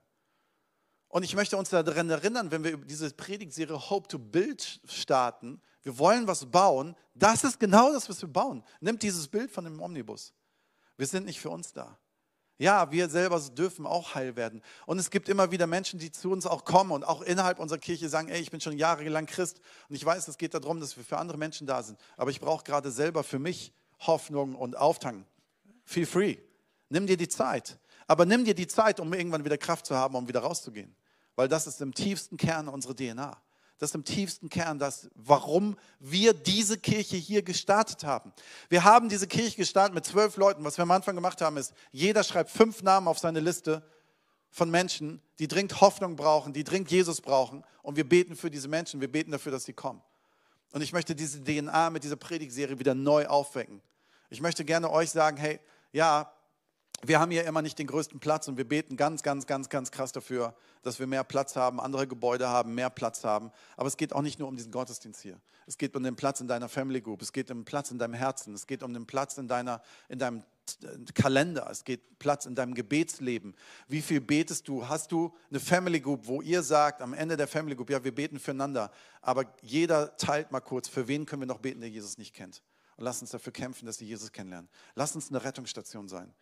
Und 1.08 1.22
ich 1.22 1.34
möchte 1.34 1.56
uns 1.56 1.70
daran 1.70 2.10
erinnern, 2.10 2.50
wenn 2.50 2.62
wir 2.62 2.76
diese 2.76 3.10
Predigtserie 3.10 3.88
Hope 3.88 4.08
to 4.08 4.18
Build 4.18 4.80
starten, 4.84 5.62
wir 5.82 5.98
wollen 5.98 6.26
was 6.26 6.44
bauen, 6.44 6.94
das 7.14 7.44
ist 7.44 7.58
genau 7.58 7.90
das, 7.92 8.10
was 8.10 8.20
wir 8.20 8.28
bauen. 8.28 8.62
Nimmt 8.80 9.02
dieses 9.02 9.26
Bild 9.26 9.50
von 9.50 9.64
dem 9.64 9.80
Omnibus. 9.80 10.34
Wir 10.98 11.06
sind 11.06 11.24
nicht 11.24 11.40
für 11.40 11.48
uns 11.48 11.72
da. 11.72 11.98
Ja, 12.58 12.90
wir 12.90 13.08
selber 13.08 13.40
dürfen 13.40 13.86
auch 13.86 14.16
heil 14.16 14.34
werden. 14.34 14.62
Und 14.84 14.98
es 14.98 15.10
gibt 15.10 15.28
immer 15.28 15.52
wieder 15.52 15.68
Menschen, 15.68 16.00
die 16.00 16.10
zu 16.10 16.32
uns 16.32 16.44
auch 16.44 16.64
kommen 16.64 16.90
und 16.90 17.04
auch 17.04 17.22
innerhalb 17.22 17.60
unserer 17.60 17.78
Kirche 17.78 18.08
sagen, 18.08 18.28
ey, 18.28 18.40
ich 18.40 18.50
bin 18.50 18.60
schon 18.60 18.76
jahrelang 18.76 19.26
Christ 19.26 19.60
und 19.88 19.94
ich 19.94 20.04
weiß, 20.04 20.26
es 20.26 20.38
geht 20.38 20.54
darum, 20.54 20.80
dass 20.80 20.96
wir 20.96 21.04
für 21.04 21.18
andere 21.18 21.38
Menschen 21.38 21.68
da 21.68 21.84
sind. 21.84 21.98
Aber 22.16 22.32
ich 22.32 22.40
brauche 22.40 22.64
gerade 22.64 22.90
selber 22.90 23.22
für 23.22 23.38
mich 23.38 23.72
Hoffnung 24.00 24.56
und 24.56 24.76
Auftanken. 24.76 25.24
Feel 25.84 26.06
free. 26.06 26.36
Nimm 26.88 27.06
dir 27.06 27.16
die 27.16 27.28
Zeit. 27.28 27.78
Aber 28.08 28.26
nimm 28.26 28.44
dir 28.44 28.54
die 28.54 28.66
Zeit, 28.66 28.98
um 28.98 29.12
irgendwann 29.12 29.44
wieder 29.44 29.58
Kraft 29.58 29.86
zu 29.86 29.94
haben, 29.94 30.16
um 30.16 30.26
wieder 30.26 30.40
rauszugehen. 30.40 30.96
Weil 31.36 31.46
das 31.46 31.68
ist 31.68 31.80
im 31.80 31.94
tiefsten 31.94 32.36
Kern 32.36 32.66
unsere 32.68 32.96
DNA. 32.96 33.40
Das 33.78 33.90
ist 33.90 33.94
im 33.94 34.04
tiefsten 34.04 34.48
Kern 34.48 34.78
das, 34.78 35.08
warum 35.14 35.78
wir 36.00 36.34
diese 36.34 36.78
Kirche 36.78 37.16
hier 37.16 37.42
gestartet 37.42 38.02
haben. 38.04 38.32
Wir 38.68 38.82
haben 38.82 39.08
diese 39.08 39.28
Kirche 39.28 39.56
gestartet 39.56 39.94
mit 39.94 40.04
zwölf 40.04 40.36
Leuten. 40.36 40.64
Was 40.64 40.78
wir 40.78 40.82
am 40.82 40.90
Anfang 40.90 41.14
gemacht 41.14 41.40
haben, 41.40 41.56
ist, 41.56 41.72
jeder 41.92 42.24
schreibt 42.24 42.50
fünf 42.50 42.82
Namen 42.82 43.06
auf 43.06 43.20
seine 43.20 43.40
Liste 43.40 43.82
von 44.50 44.70
Menschen, 44.70 45.22
die 45.38 45.46
dringend 45.46 45.80
Hoffnung 45.80 46.16
brauchen, 46.16 46.52
die 46.52 46.64
dringend 46.64 46.90
Jesus 46.90 47.20
brauchen. 47.20 47.64
Und 47.82 47.96
wir 47.96 48.08
beten 48.08 48.34
für 48.34 48.50
diese 48.50 48.66
Menschen. 48.66 49.00
Wir 49.00 49.10
beten 49.10 49.30
dafür, 49.30 49.52
dass 49.52 49.64
sie 49.64 49.74
kommen. 49.74 50.02
Und 50.72 50.82
ich 50.82 50.92
möchte 50.92 51.14
diese 51.14 51.42
DNA 51.42 51.90
mit 51.90 52.02
dieser 52.02 52.16
Predigtserie 52.16 52.78
wieder 52.80 52.94
neu 52.94 53.26
aufwecken. 53.26 53.80
Ich 54.28 54.40
möchte 54.40 54.64
gerne 54.64 54.90
euch 54.90 55.10
sagen, 55.10 55.36
hey, 55.36 55.60
ja, 55.92 56.30
wir 57.02 57.20
haben 57.20 57.30
hier 57.30 57.44
immer 57.44 57.62
nicht 57.62 57.78
den 57.78 57.86
größten 57.86 58.18
Platz 58.18 58.48
und 58.48 58.56
wir 58.56 58.66
beten 58.66 58.96
ganz, 58.96 59.22
ganz, 59.22 59.46
ganz, 59.46 59.68
ganz 59.68 59.92
krass 59.92 60.10
dafür, 60.10 60.56
dass 60.82 60.98
wir 60.98 61.06
mehr 61.06 61.22
Platz 61.22 61.54
haben, 61.54 61.80
andere 61.80 62.08
Gebäude 62.08 62.48
haben, 62.48 62.74
mehr 62.74 62.90
Platz 62.90 63.22
haben. 63.22 63.52
Aber 63.76 63.86
es 63.86 63.96
geht 63.96 64.12
auch 64.12 64.22
nicht 64.22 64.40
nur 64.40 64.48
um 64.48 64.56
diesen 64.56 64.72
Gottesdienst 64.72 65.20
hier. 65.20 65.40
Es 65.66 65.78
geht 65.78 65.94
um 65.94 66.02
den 66.02 66.16
Platz 66.16 66.40
in 66.40 66.48
deiner 66.48 66.68
Family 66.68 67.00
Group, 67.00 67.22
es 67.22 67.32
geht 67.32 67.50
um 67.52 67.58
den 67.58 67.64
Platz 67.64 67.92
in 67.92 67.98
deinem 67.98 68.14
Herzen, 68.14 68.52
es 68.54 68.66
geht 68.66 68.82
um 68.82 68.92
den 68.92 69.06
Platz 69.06 69.38
in, 69.38 69.46
deiner, 69.46 69.80
in 70.08 70.18
deinem 70.18 70.42
Kalender, 71.14 71.68
es 71.70 71.84
geht 71.84 72.18
Platz 72.18 72.46
in 72.46 72.56
deinem 72.56 72.74
Gebetsleben. 72.74 73.54
Wie 73.86 74.02
viel 74.02 74.20
betest 74.20 74.66
du? 74.66 74.88
Hast 74.88 75.12
du 75.12 75.32
eine 75.50 75.60
Family 75.60 76.00
Group, 76.00 76.26
wo 76.26 76.42
ihr 76.42 76.64
sagt 76.64 77.00
am 77.00 77.14
Ende 77.14 77.36
der 77.36 77.46
Family 77.46 77.76
Group, 77.76 77.90
ja, 77.90 78.02
wir 78.02 78.14
beten 78.14 78.40
füreinander, 78.40 78.90
aber 79.22 79.44
jeder 79.62 80.16
teilt 80.16 80.50
mal 80.50 80.60
kurz, 80.60 80.88
für 80.88 81.06
wen 81.06 81.26
können 81.26 81.42
wir 81.42 81.46
noch 81.46 81.60
beten, 81.60 81.80
der 81.80 81.90
Jesus 81.90 82.18
nicht 82.18 82.34
kennt? 82.34 82.62
Und 82.96 83.04
lass 83.04 83.20
uns 83.20 83.30
dafür 83.30 83.52
kämpfen, 83.52 83.86
dass 83.86 83.98
sie 83.98 84.06
Jesus 84.06 84.32
kennenlernen. 84.32 84.68
Lass 84.96 85.14
uns 85.14 85.28
eine 85.30 85.44
Rettungsstation 85.44 86.08
sein. 86.08 86.34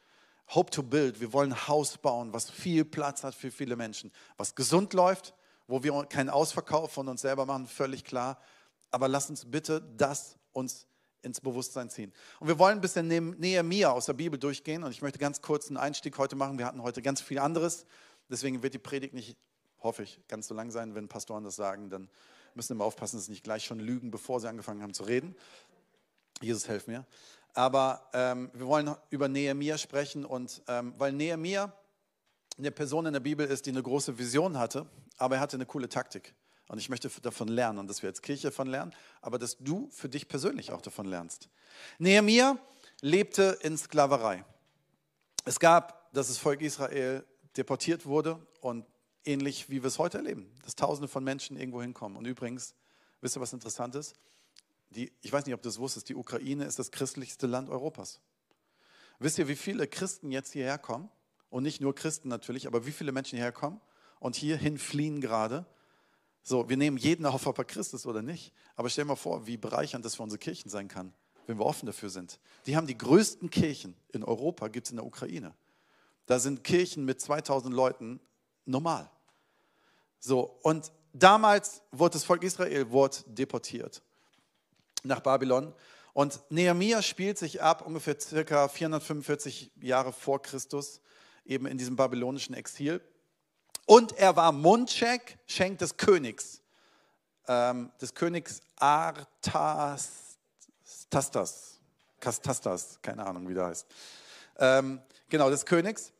Hope 0.50 0.71
to 0.71 0.83
Build. 0.83 1.21
Wir 1.21 1.33
wollen 1.33 1.53
ein 1.53 1.69
Haus 1.69 1.99
bauen, 1.99 2.33
was 2.33 2.50
viel 2.50 2.85
Platz 2.85 3.25
hat 3.25 3.35
für 3.35 3.50
viele 3.50 3.76
Menschen, 3.76 4.12
was 4.37 4.55
gesund 4.55 4.93
läuft, 4.93 5.35
wo 5.67 5.83
wir 5.83 6.05
keinen 6.05 6.31
Ausverkauf 6.31 6.93
von 6.93 7.09
uns 7.09 7.23
selber 7.23 7.47
machen, 7.47 7.67
völlig 7.67 8.05
klar. 8.05 8.41
Aber 8.91 9.09
lass 9.09 9.29
uns 9.29 9.45
bitte 9.50 9.83
das 9.97 10.37
uns 10.53 10.87
ins 11.23 11.41
Bewusstsein 11.41 11.91
ziehen. 11.91 12.12
Und 12.38 12.47
wir 12.47 12.59
wollen 12.59 12.79
ein 12.79 12.81
bisschen 12.81 13.09
Nehemiah 13.09 13.91
aus 13.91 14.07
der 14.07 14.12
Bibel 14.12 14.38
durchgehen 14.38 14.85
und 14.85 14.93
ich 14.93 15.03
möchte 15.03 15.19
ganz 15.19 15.43
kurz 15.43 15.67
einen 15.69 15.76
Einstieg 15.76 16.17
heute 16.19 16.37
machen. 16.37 16.59
Wir 16.59 16.67
hatten 16.67 16.83
heute 16.83 17.03
ganz 17.03 17.21
viel 17.21 17.41
anderes, 17.41 17.85
deswegen 18.31 18.62
wird 18.62 18.75
die 18.75 18.79
Predigt 18.79 19.12
nicht, 19.12 19.37
hoffe 19.83 20.05
ich, 20.05 20.21
ganz 20.29 20.47
so 20.47 20.55
lang 20.55 20.71
sein. 20.71 20.95
Wenn 20.95 21.09
Pastoren 21.09 21.43
das 21.43 21.57
sagen, 21.57 21.91
dann 21.91 22.09
müssen 22.55 22.71
wir 22.71 22.75
immer 22.76 22.85
aufpassen, 22.85 23.17
dass 23.17 23.26
sie 23.26 23.33
nicht 23.33 23.43
gleich 23.43 23.65
schon 23.65 23.81
lügen, 23.81 24.12
bevor 24.12 24.41
sie 24.41 24.49
angefangen 24.49 24.83
haben 24.83 24.95
zu 24.95 25.03
reden. 25.03 25.35
Jesus, 26.41 26.69
helf 26.69 26.87
mir. 26.87 27.05
Aber 27.57 28.07
ähm, 28.13 28.51
wir 28.53 28.67
wollen 28.67 28.95
über 29.09 29.29
Nehemiah 29.29 29.79
sprechen 29.79 30.27
und 30.27 30.63
ähm, 30.69 30.93
weil 30.99 31.13
Nehemiah 31.13 31.73
eine 32.59 32.71
Person 32.71 33.07
in 33.07 33.15
der 33.15 33.21
Bibel 33.21 33.47
ist, 33.47 33.65
die 33.65 33.71
eine 33.71 33.83
große 33.83 34.19
Vision 34.19 34.59
hatte, 34.59 34.87
aber 35.17 35.37
er 35.37 35.41
hatte 35.41 35.57
eine 35.57 35.65
coole 35.65 35.89
Taktik. 35.89 36.35
Und 36.69 36.79
ich 36.79 36.91
möchte 36.91 37.09
davon 37.23 37.49
lernen 37.49 37.79
und 37.79 37.89
dass 37.89 38.03
wir 38.03 38.11
als 38.11 38.21
Kirche 38.21 38.49
davon 38.49 38.67
lernen, 38.67 38.93
aber 39.23 39.39
dass 39.39 39.57
du 39.57 39.89
für 39.91 40.11
dich 40.11 40.29
persönlich 40.29 40.71
auch 40.71 40.83
davon 40.83 41.07
lernst. 41.07 41.49
Nehemiah 41.99 42.59
lebte 43.01 43.57
in 43.63 43.79
Sklaverei. 43.79 44.45
Es 45.47 45.59
gab, 45.59 46.13
dass 46.13 46.29
das 46.29 46.37
Volk 46.37 46.61
Israel 46.61 47.25
deportiert 47.57 48.05
wurde 48.05 48.39
und 48.61 48.85
ähnlich 49.25 49.71
wie 49.71 49.83
wir 49.83 49.89
es 49.89 49.99
heute 49.99 50.19
erleben, 50.19 50.53
dass 50.63 50.77
Tausende 50.77 51.09
von 51.09 51.25
Menschen 51.25 51.57
irgendwo 51.57 51.81
hinkommen. 51.81 52.19
Und 52.19 52.27
übrigens, 52.27 52.75
wisst 53.23 53.39
ihr, 53.39 53.41
was 53.41 53.55
interessant 53.55 53.95
ist? 53.95 54.15
Die, 54.97 55.12
ich 55.21 55.31
weiß 55.31 55.45
nicht, 55.45 55.55
ob 55.55 55.61
du 55.61 55.69
das 55.69 55.79
wusstest, 55.79 56.09
die 56.09 56.15
Ukraine 56.15 56.65
ist 56.65 56.79
das 56.79 56.91
christlichste 56.91 57.47
Land 57.47 57.69
Europas. 57.69 58.19
Wisst 59.19 59.38
ihr, 59.38 59.47
wie 59.47 59.57
viele 59.57 59.87
Christen 59.87 60.31
jetzt 60.31 60.53
hierher 60.53 60.79
kommen? 60.79 61.11
Und 61.50 61.62
nicht 61.62 61.81
nur 61.81 61.95
Christen 61.95 62.29
natürlich, 62.29 62.67
aber 62.67 62.87
wie 62.87 62.93
viele 62.93 63.12
Menschen 63.12 63.37
hierher 63.37 63.53
kommen 63.53 63.81
und 64.21 64.37
hierhin 64.37 64.79
fliehen 64.79 65.21
gerade? 65.21 65.67
So, 66.43 66.69
wir 66.69 66.76
nehmen 66.79 66.97
jeden 66.97 67.26
auf, 67.26 67.47
ob 67.47 67.59
er 67.59 67.65
Christ 67.65 67.93
ist 67.93 68.07
oder 68.07 68.23
nicht. 68.23 68.53
Aber 68.75 68.88
stell 68.88 69.05
mal 69.05 69.17
vor, 69.17 69.47
wie 69.47 69.59
bereichernd 69.59 70.05
das 70.05 70.17
für 70.17 70.23
unsere 70.23 70.38
Kirchen 70.38 70.71
sein 70.71 70.88
kann, 70.88 71.12
wenn 71.47 71.59
wir 71.59 71.67
offen 71.67 71.87
dafür 71.87 72.09
sind. 72.09 72.41
Die 72.65 72.76
haben 72.76 72.87
die 72.87 72.97
größten 72.97 73.50
Kirchen 73.50 73.95
in 74.12 74.25
Europa, 74.25 74.69
gibt 74.69 74.87
es 74.87 74.91
in 74.93 74.97
der 74.97 75.07
Ukraine. 75.07 75.55
Da 76.25 76.38
sind 76.38 76.65
Kirchen 76.65 77.05
mit 77.05 77.21
2000 77.21 77.75
Leuten 77.75 78.21
normal. 78.65 79.11
So, 80.19 80.59
und 80.62 80.91
damals 81.12 81.83
wurde 81.93 82.15
das 82.15 82.25
Volk 82.25 82.43
Israel 82.43 82.91
wurde 82.91 83.19
deportiert 83.26 84.03
nach 85.07 85.21
Babylon. 85.21 85.73
Und 86.13 86.41
Nehemia 86.49 87.03
spielt 87.03 87.39
sich 87.39 87.63
ab 87.63 87.85
ungefähr 87.87 88.19
circa 88.19 88.69
445 88.69 89.73
Jahre 89.81 90.13
vor 90.13 90.41
Christus, 90.41 91.01
eben 91.45 91.67
in 91.67 91.77
diesem 91.77 91.97
babylonischen 91.97 92.55
Exil. 92.55 93.01
Und 93.87 94.13
er 94.19 94.35
war 94.35 94.51
Mundschenk 94.53 95.39
Schenk 95.47 95.79
des 95.79 95.97
Königs, 95.97 96.63
ähm, 97.47 97.93
des 98.01 98.15
Königs 98.15 98.61
Artastas, 98.77 100.09
Kastastas, 102.19 102.99
keine 103.03 103.25
Ahnung, 103.25 103.49
wie 103.49 103.55
der 103.55 103.67
heißt. 103.67 103.87
Ähm, 104.59 105.01
genau, 105.29 105.51
des 105.51 105.67
Königs. 105.67 106.13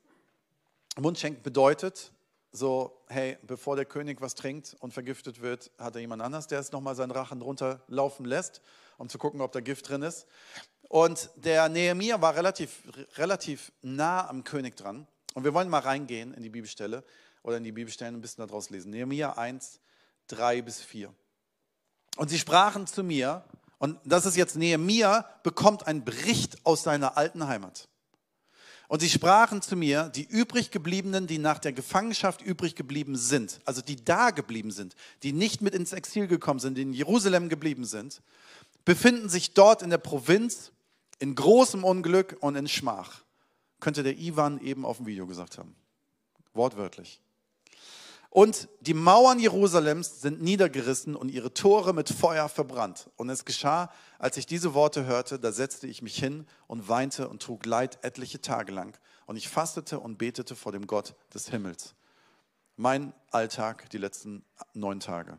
Mundschenk 0.99 1.43
bedeutet 1.43 2.13
so, 2.57 3.03
hey, 3.09 3.39
bevor 3.43 3.77
der 3.77 3.85
König 3.85 4.21
was 4.21 4.35
trinkt 4.35 4.77
und 4.81 4.93
vergiftet 4.93 5.43
wird, 5.43 5.71
hat 5.79 5.95
er 5.95 6.01
jemand 6.01 6.23
anders, 6.23 6.47
der 6.47 6.59
es 6.59 6.73
nochmal 6.73 6.95
seinen 6.95 7.11
Rachen 7.11 7.43
runterlaufen 7.43 8.25
lässt, 8.25 8.63
um 8.99 9.09
zu 9.09 9.19
gucken, 9.19 9.41
ob 9.41 9.53
da 9.53 9.61
Gift 9.61 9.89
drin 9.89 10.03
ist. 10.03 10.27
Und 10.89 11.31
der 11.37 11.69
Nehemiah 11.69 12.21
war 12.21 12.35
relativ, 12.35 12.83
relativ 13.17 13.73
nah 13.83 14.29
am 14.29 14.45
König 14.45 14.77
dran. 14.77 15.07
Und 15.35 15.45
wir 15.45 15.53
wollen 15.53 15.69
mal 15.69 15.81
reingehen 15.81 16.33
in 16.35 16.43
die 16.43 16.49
Bibelstelle 16.49 17.05
oder 17.43 17.59
in 17.59 17.65
die 17.65 17.73
Bibelstellen 17.73 18.15
ein 18.15 18.21
bisschen 18.21 18.47
daraus 18.47 18.71
lesen. 18.71 18.91
Nehemiah 18.91 19.33
1, 19.33 19.81
3 20.29 20.63
bis 20.63 20.81
4. 20.81 21.13
Und 22.17 22.29
sie 22.29 22.39
sprachen 22.39 22.87
zu 22.87 23.05
mir, 23.05 23.45
und 23.79 24.01
das 24.05 24.25
ist 24.25 24.37
jetzt 24.37 24.57
Nehemiah, 24.57 25.29
bekommt 25.43 25.87
einen 25.87 26.05
Bericht 26.05 26.65
aus 26.65 26.83
seiner 26.83 27.17
alten 27.17 27.47
Heimat. 27.47 27.89
Und 28.89 29.01
sie 29.01 29.09
sprachen 29.09 29.63
zu 29.63 29.77
mir, 29.77 30.11
die 30.15 30.25
übrig 30.25 30.71
gebliebenen, 30.71 31.27
die 31.27 31.39
nach 31.39 31.59
der 31.59 31.73
Gefangenschaft 31.73 32.43
übrig 32.43 32.77
geblieben 32.77 33.17
sind, 33.17 33.61
also 33.65 33.83
die 33.83 33.97
da 33.97 34.31
geblieben 34.31 34.71
sind, 34.71 34.95
die 35.23 35.33
nicht 35.33 35.61
mit 35.61 35.75
ins 35.75 35.93
Exil 35.93 36.29
gekommen 36.29 36.61
sind, 36.61 36.77
die 36.77 36.83
in 36.83 36.93
Jerusalem 36.93 37.49
geblieben 37.49 37.85
sind, 37.85 38.23
befinden 38.85 39.29
sich 39.29 39.55
dort 39.55 39.83
in 39.83 39.91
der 39.91 39.99
Provinz 39.99 40.71
in 41.19 41.35
großem 41.35 41.83
Unglück 41.83 42.37
und 42.41 42.57
in 42.57 42.69
Schmach. 42.69 43.23
Könnte 43.81 44.03
der 44.03 44.19
Ivan 44.19 44.61
eben 44.61 44.85
auf 44.85 44.99
dem 44.99 45.07
Video 45.07 45.27
gesagt 45.27 45.59
haben. 45.59 45.75
Wortwörtlich. 46.55 47.21
Und 48.37 48.69
die 48.81 48.93
Mauern 48.93 49.39
Jerusalems 49.39 50.21
sind 50.21 50.43
niedergerissen 50.43 51.17
und 51.17 51.31
ihre 51.31 51.55
Tore 51.55 51.95
mit 51.95 52.11
Feuer 52.11 52.51
verbrannt. 52.51 53.09
Und 53.17 53.31
es 53.31 53.47
geschah, 53.47 53.91
als 54.19 54.37
ich 54.37 54.45
diese 54.45 54.75
Worte 54.75 55.07
hörte, 55.07 55.39
da 55.39 55.53
setzte 55.53 55.87
ich 55.87 56.03
mich 56.03 56.19
hin 56.19 56.47
und 56.67 56.87
weinte 56.87 57.31
und 57.31 57.41
trug 57.41 57.65
Leid 57.65 57.99
etliche 58.05 58.43
Tage 58.43 58.73
lang. 58.73 58.95
Und 59.25 59.37
ich 59.37 59.49
fastete 59.49 60.01
und 60.01 60.19
betete 60.19 60.55
vor 60.55 60.71
dem 60.71 60.87
Gott 60.87 61.15
des 61.33 61.49
Himmels. 61.49 61.95
Mein 62.77 63.15
Alltag 63.31 63.89
die 63.89 63.97
letzten 63.97 64.45
neun 64.75 65.01
Tage. 65.01 65.39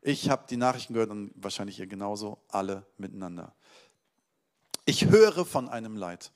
Ich 0.00 0.30
habe 0.30 0.46
die 0.48 0.56
Nachrichten 0.56 0.94
gehört 0.94 1.10
und 1.10 1.30
wahrscheinlich 1.36 1.78
ihr 1.78 1.86
genauso, 1.86 2.38
alle 2.48 2.86
miteinander. 2.96 3.54
Ich 4.86 5.10
höre 5.10 5.44
von 5.44 5.68
einem 5.68 5.98
Leid. 5.98 6.32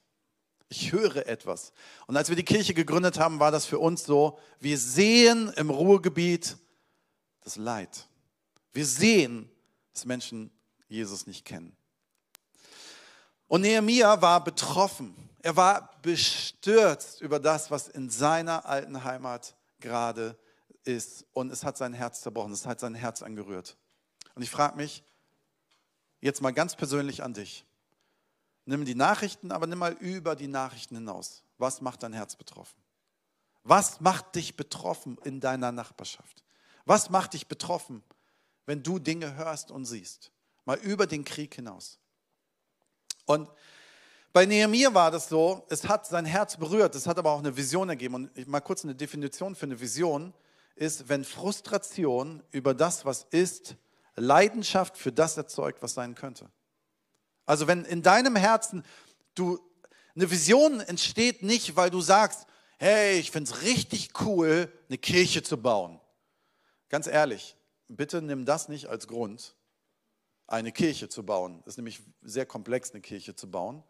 Ich 0.69 0.93
höre 0.93 1.27
etwas. 1.27 1.73
Und 2.07 2.17
als 2.17 2.29
wir 2.29 2.37
die 2.37 2.45
Kirche 2.45 2.75
gegründet 2.75 3.19
haben, 3.19 3.41
war 3.41 3.51
das 3.51 3.65
für 3.65 3.79
uns 3.79 4.05
so, 4.05 4.39
wir 4.61 4.77
sehen 4.77 5.53
im 5.57 5.71
Ruhrgebiet 5.71 6.59
das 7.43 7.57
Leid. 7.57 8.07
Wir 8.73 8.85
sehen, 8.85 9.51
dass 9.95 10.05
Menschen 10.05 10.51
Jesus 10.89 11.27
nicht 11.27 11.45
kennen. 11.45 11.75
Und 13.47 13.63
Nehemiah 13.63 14.21
war 14.21 14.45
betroffen. 14.45 15.17
Er 15.41 15.57
war 15.57 15.99
bestürzt 16.03 17.23
über 17.23 17.41
das, 17.41 17.71
was 17.71 17.89
in 17.89 18.11
seiner 18.11 18.67
alten 18.67 19.05
Heimat 19.05 19.57
gerade 19.81 20.39
ist. 20.85 21.25
Und 21.33 21.51
es 21.51 21.65
hat 21.65 21.79
sein 21.79 21.95
Herz 21.95 22.21
zerbrochen, 22.21 22.53
es 22.53 22.67
hat 22.67 22.81
sein 22.81 22.95
Herz 22.95 23.23
angerührt. 23.23 23.79
Und 24.35 24.43
ich 24.43 24.51
frage 24.51 24.77
mich 24.77 25.03
jetzt 26.21 26.43
mal 26.43 26.53
ganz 26.53 26.77
persönlich 26.77 27.23
an 27.23 27.33
dich. 27.33 27.65
Nimm 28.69 28.85
die 28.85 28.95
Nachrichten, 28.95 29.51
aber 29.51 29.67
nimm 29.67 29.79
mal 29.79 29.95
über 29.95 30.37
die 30.37 30.47
Nachrichten 30.47 30.97
hinaus. 30.97 31.43
Was 31.57 31.81
macht 31.81 32.03
dein 32.03 32.13
Herz 32.13 32.37
betroffen? 32.37 32.79
Was 33.63 34.03
macht 34.03 34.35
dich 34.35 34.57
betroffen 34.57 35.17
in 35.25 35.41
deiner 35.41 35.73
Nachbarschaft? 35.73 36.45
Was 36.85 37.09
macht 37.09 37.33
dich 37.33 37.47
betroffen, 37.47 38.03
wenn 38.67 38.83
du 38.83 38.99
Dinge 38.99 39.37
hörst 39.37 39.71
und 39.71 39.87
siehst? 39.87 40.33
Mal 40.67 40.77
über 40.81 41.07
den 41.07 41.25
Krieg 41.25 41.55
hinaus. 41.55 41.99
Und 43.25 43.49
bei 44.35 44.45
Nehemiah 44.45 44.93
war 44.93 45.11
das 45.11 45.31
so, 45.31 45.65
es 45.71 45.89
hat 45.89 46.07
sein 46.07 46.27
Herz 46.27 46.59
berührt, 46.59 46.95
es 46.95 47.07
hat 47.07 47.19
aber 47.19 47.31
auch 47.31 47.39
eine 47.39 47.57
Vision 47.57 47.89
ergeben. 47.89 48.15
Und 48.15 48.49
mal 48.49 48.61
kurz 48.61 48.85
eine 48.85 48.95
Definition 48.95 49.55
für 49.55 49.65
eine 49.65 49.81
Vision 49.81 50.35
ist, 50.77 51.09
wenn 51.09 51.25
Frustration 51.25 52.43
über 52.51 52.75
das, 52.75 53.07
was 53.07 53.27
ist, 53.31 53.77
Leidenschaft 54.15 54.99
für 54.99 55.11
das 55.11 55.39
erzeugt, 55.39 55.81
was 55.81 55.95
sein 55.95 56.15
könnte. 56.15 56.51
Also 57.49 57.67
wenn 57.67 57.87
in 57.87 58.03
deinem 58.03 58.37
Herzen 58.37 58.85
du 59.35 59.59
eine 60.15 60.31
Vision 60.31 60.81
entsteht 60.81 61.43
nicht, 61.43 61.77
weil 61.77 61.89
du 61.89 62.03
sagst, 62.03 62.47
hey, 62.79 63.19
ich 63.19 63.31
finde 63.31 63.51
es 63.51 63.63
richtig 63.63 64.11
cool, 64.21 64.71
eine 64.89 64.99
Kirche 64.99 65.43
zu 65.43 65.57
bauen. 65.57 65.99
Ganz 66.91 67.07
ehrlich, 67.07 67.57
bitte 67.89 68.21
nimm 68.21 68.45
das 68.45 68.69
nicht 68.69 68.89
als 68.89 69.09
Grund, 69.09 69.57
eine 70.47 70.73
Kirche 70.73 71.09
zu 71.09 71.25
bauen. 71.25 71.61
Es 71.61 71.69
ist 71.69 71.77
nämlich 71.79 72.03
sehr 72.21 72.45
komplex, 72.45 72.91
eine 72.91 73.01
Kirche 73.01 73.35
zu 73.35 73.51
bauen 73.51 73.83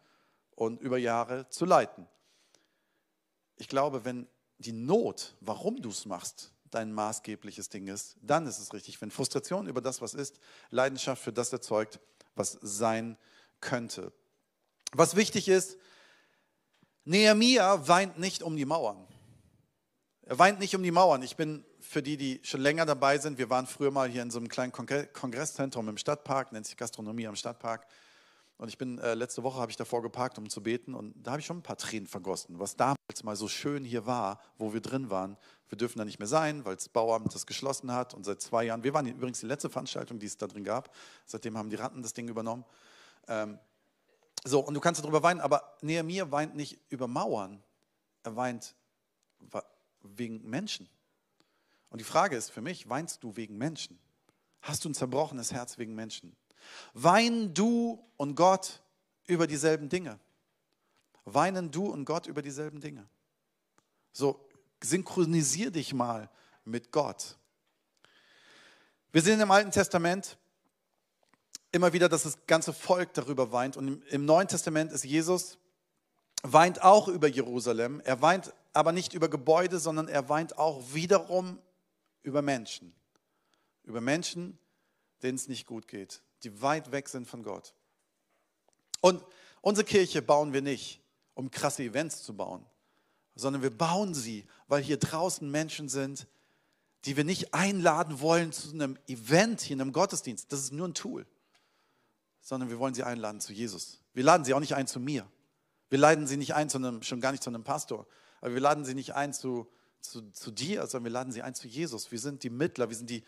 und 0.55 0.81
über 0.81 0.97
Jahre 0.97 1.49
zu 1.49 1.65
leiten. 1.65 2.07
Ich 3.57 3.67
glaube, 3.67 4.05
wenn 4.05 4.29
die 4.59 4.73
Not, 4.73 5.35
warum 5.41 5.83
du 5.83 5.89
es 5.89 6.07
machst, 6.07 6.53
dein 6.71 6.93
maßgebliches 6.93 7.71
Ding 7.71 7.89
ist, 7.89 8.19
dann 8.23 8.47
ist 8.47 8.61
es 8.61 8.73
richtig. 8.73 9.01
Wenn 9.01 9.11
Frustration 9.11 9.67
über 9.67 9.81
das, 9.81 10.01
was 10.01 10.15
ist, 10.15 10.39
Leidenschaft 10.71 11.21
für 11.21 11.33
das 11.33 11.53
erzeugt, 11.53 11.99
was 12.37 12.57
sein 12.63 13.17
kann 13.17 13.29
könnte. 13.61 14.13
Was 14.93 15.17
wichtig 15.17 15.49
ist, 15.49 15.77
Nehemia 17.05 17.89
weint 17.89 18.19
nicht 18.19 18.43
um 18.43 18.57
die 18.57 18.65
Mauern. 18.65 19.07
Er 20.23 20.39
weint 20.39 20.59
nicht 20.59 20.75
um 20.75 20.83
die 20.83 20.91
Mauern. 20.91 21.23
Ich 21.23 21.37
bin 21.37 21.65
für 21.81 22.03
die, 22.03 22.19
die 22.19 22.41
schon 22.43 22.61
länger 22.61 22.85
dabei 22.85 23.17
sind, 23.17 23.39
wir 23.39 23.49
waren 23.49 23.67
früher 23.67 23.91
mal 23.91 24.09
hier 24.09 24.23
in 24.23 24.31
so 24.31 24.39
einem 24.39 24.49
kleinen 24.49 24.73
Kongresszentrum 24.73 25.89
im 25.89 25.97
Stadtpark, 25.97 26.53
nennt 26.53 26.67
sich 26.67 26.77
Gastronomie 26.77 27.27
am 27.27 27.37
Stadtpark. 27.37 27.87
Und 28.59 28.69
ich 28.69 28.77
bin, 28.77 28.99
äh, 28.99 29.15
letzte 29.15 29.45
Woche 29.45 29.61
habe 29.61 29.71
ich 29.71 29.77
davor 29.77 30.03
geparkt, 30.03 30.37
um 30.37 30.51
zu 30.51 30.63
beten. 30.63 30.95
Und 30.95 31.15
da 31.17 31.31
habe 31.31 31.41
ich 31.41 31.47
schon 31.47 31.59
ein 31.59 31.63
paar 31.63 31.79
Tränen 31.79 32.09
vergossen, 32.09 32.59
was 32.59 32.77
damals 32.77 33.23
mal 33.23 33.37
so 33.37 33.47
schön 33.47 33.85
hier 33.85 34.05
war, 34.05 34.41
wo 34.59 34.75
wir 34.75 34.81
drin 34.81 35.11
waren. 35.11 35.37
Wir 35.69 35.79
dürfen 35.79 35.99
da 35.99 36.05
nicht 36.05 36.19
mehr 36.19 36.29
sein, 36.29 36.65
weil 36.65 36.75
das 36.75 36.89
Bauamt 36.89 37.33
das 37.35 37.47
geschlossen 37.47 37.93
hat. 37.93 38.15
Und 38.15 38.25
seit 38.25 38.43
zwei 38.43 38.65
Jahren, 38.65 38.83
wir 38.83 38.93
waren 38.93 39.07
übrigens 39.07 39.41
die 39.41 39.47
letzte 39.47 39.71
Veranstaltung, 39.71 40.19
die 40.19 40.27
es 40.27 40.37
da 40.37 40.49
drin 40.49 40.65
gab. 40.65 40.95
Seitdem 41.25 41.57
haben 41.57 41.71
die 41.71 41.77
Ratten 41.77 42.03
das 42.03 42.15
Ding 42.15 42.29
übernommen. 42.29 42.65
Ähm, 43.29 43.59
so, 44.45 44.61
und 44.61 44.75
du 44.75 44.81
kannst 44.81 45.03
darüber 45.03 45.23
weinen, 45.23 45.41
aber 45.41 45.77
Nehemiah 45.83 46.31
weint 46.31 46.55
nicht 46.55 46.79
über 46.89 47.07
Mauern, 47.07 47.63
er 48.23 48.37
weint 48.37 48.75
wegen 50.03 50.49
Menschen. 50.49 50.89
Und 51.91 52.01
die 52.01 52.05
Frage 52.05 52.37
ist 52.37 52.51
für 52.51 52.61
mich, 52.61 52.89
weinst 52.89 53.23
du 53.23 53.37
wegen 53.37 53.57
Menschen? 53.59 53.99
Hast 54.61 54.85
du 54.85 54.89
ein 54.89 54.95
zerbrochenes 54.95 55.53
Herz 55.53 55.79
wegen 55.79 55.95
Menschen? 55.95 56.37
Weinen 56.93 57.55
du 57.55 58.05
und 58.17 58.35
Gott 58.35 58.83
über 59.27 59.47
dieselben 59.47 59.89
Dinge? 59.89 60.19
Weinen 61.25 61.71
du 61.71 61.87
und 61.87 62.05
Gott 62.05 62.27
über 62.27 62.43
dieselben 62.43 62.81
Dinge? 62.81 63.09
So, 64.13 64.49
synchronisier 64.83 65.71
dich 65.71 65.93
mal 65.95 66.31
mit 66.65 66.91
Gott. 66.91 67.37
Wir 69.13 69.23
sehen 69.23 69.41
im 69.41 69.51
Alten 69.51 69.71
Testament, 69.71 70.38
immer 71.73 71.93
wieder, 71.93 72.09
dass 72.09 72.23
das 72.23 72.47
ganze 72.47 72.73
Volk 72.73 73.15
darüber 73.15 73.53
weint. 73.53 73.77
Und 73.77 74.03
im, 74.07 74.25
Neuen 74.25 74.49
Testament 74.49 74.93
ist 74.93 75.05
Jesus, 75.05 75.59
weint 76.43 76.83
auch 76.83 77.09
über 77.09 77.29
Jerusalem. 77.29 78.01
Er 78.05 78.23
weint 78.23 78.53
aber 78.73 78.93
nicht 78.93 79.13
über 79.13 79.29
Gebäude, 79.29 79.79
sondern 79.79 80.09
er 80.09 80.29
weint 80.29 80.59
auch 80.59 80.83
wiederum 80.93 81.59
über 82.23 82.43
Menschen. 82.43 82.95
Über 83.85 84.01
Menschen, 84.01 84.59
denen 85.23 85.37
es 85.37 85.49
nicht 85.49 85.67
gut 85.67 85.89
geht, 85.89 86.23
die 86.43 86.63
weit 86.63 86.93
weg 86.93 87.09
sind 87.09 87.27
von 87.27 87.43
Gott. 87.43 87.75
Und 89.01 89.23
unsere 89.61 89.87
Kirche 89.87 90.23
bauen 90.23 90.53
wir 90.53 90.63
nicht, 90.63 91.01
um 91.35 91.51
krasse 91.51 91.83
Events 91.83 92.23
zu 92.23 92.37
bauen, 92.37 92.65
sondern 93.35 93.63
wir 93.63 93.77
bauen 93.77 94.15
sie, 94.15 94.47
weil 94.67 94.83
hier 94.83 94.99
draußen 94.99 95.49
Menschen 95.49 95.89
sind, 95.89 96.27
die 97.05 97.17
wir 97.17 97.25
nicht 97.25 97.55
einladen 97.55 98.21
wollen 98.21 98.53
zu 98.53 98.73
einem 98.73 98.99
Event, 99.07 99.61
hier 99.61 99.75
in 99.75 99.81
einem 99.81 99.93
Gottesdienst. 99.93 100.53
Das 100.53 100.61
ist 100.61 100.73
nur 100.73 100.89
ein 100.89 100.95
Tool 100.95 101.27
sondern 102.41 102.71
wir 102.71 102.79
wollen 102.79 102.95
sie 102.95 103.03
einladen 103.03 103.41
zu 103.41 103.53
Jesus. 103.53 104.01
Wir 104.15 104.25
laden 104.25 104.45
sie 104.45 104.55
auch 104.55 104.61
nicht 104.61 104.75
ein 104.75 104.87
zu 104.87 105.01
mir. 105.01 105.27
Wir 105.91 105.99
laden 105.99 106.27
sie 106.27 106.37
nicht 106.37 106.55
ein 106.55 106.69
zu 106.69 106.79
einem, 106.79 107.03
schon 107.03 107.21
gar 107.21 107.33
nicht 107.33 107.43
zu 107.43 107.51
einem 107.51 107.65
Pastor, 107.65 108.07
aber 108.41 108.55
wir 108.55 108.61
laden 108.61 108.85
sie 108.85 108.95
nicht 108.95 109.15
ein 109.15 109.33
zu, 109.33 109.71
zu, 110.01 110.31
zu 110.33 110.51
dir, 110.51 110.87
sondern 110.87 111.05
wir 111.05 111.13
laden 111.13 111.33
sie 111.33 111.43
ein 111.43 111.55
zu 111.55 111.67
Jesus. 111.67 112.11
Wir 112.11 112.19
sind 112.19 112.43
die 112.43 112.51
Mittler, 112.51 112.89
wir 112.89 112.97
sind 112.97 113.11
die 113.11 113.25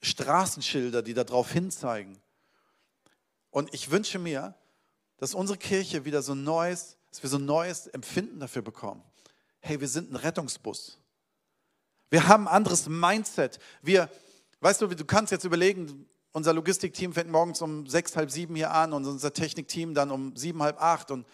Straßenschilder, 0.00 1.02
die 1.02 1.14
darauf 1.14 1.50
hinzeigen. 1.50 2.18
Und 3.50 3.72
ich 3.74 3.90
wünsche 3.90 4.18
mir, 4.18 4.54
dass 5.18 5.34
unsere 5.34 5.58
Kirche 5.58 6.04
wieder 6.04 6.22
so 6.22 6.32
ein 6.32 6.44
neues, 6.44 6.96
dass 7.10 7.22
wir 7.22 7.30
so 7.30 7.38
ein 7.38 7.44
neues 7.44 7.86
Empfinden 7.88 8.40
dafür 8.40 8.62
bekommen. 8.62 9.02
Hey, 9.60 9.80
wir 9.80 9.88
sind 9.88 10.12
ein 10.12 10.16
Rettungsbus. 10.16 10.98
Wir 12.10 12.28
haben 12.28 12.48
ein 12.48 12.54
anderes 12.54 12.88
Mindset. 12.88 13.58
Wir, 13.82 14.10
weißt 14.60 14.80
du, 14.80 14.86
du 14.86 15.04
kannst 15.04 15.32
jetzt 15.32 15.44
überlegen, 15.44 16.08
unser 16.38 16.54
Logistikteam 16.54 17.12
fängt 17.12 17.30
morgens 17.30 17.60
um 17.62 17.86
sechs, 17.88 18.14
halb 18.16 18.30
sieben 18.30 18.54
hier 18.54 18.70
an 18.70 18.92
und 18.92 19.04
unser 19.06 19.32
Technikteam 19.32 19.92
dann 19.92 20.12
um 20.12 20.36
sieben, 20.36 20.62
halb 20.62 20.80
acht. 20.80 21.10
Und 21.10 21.26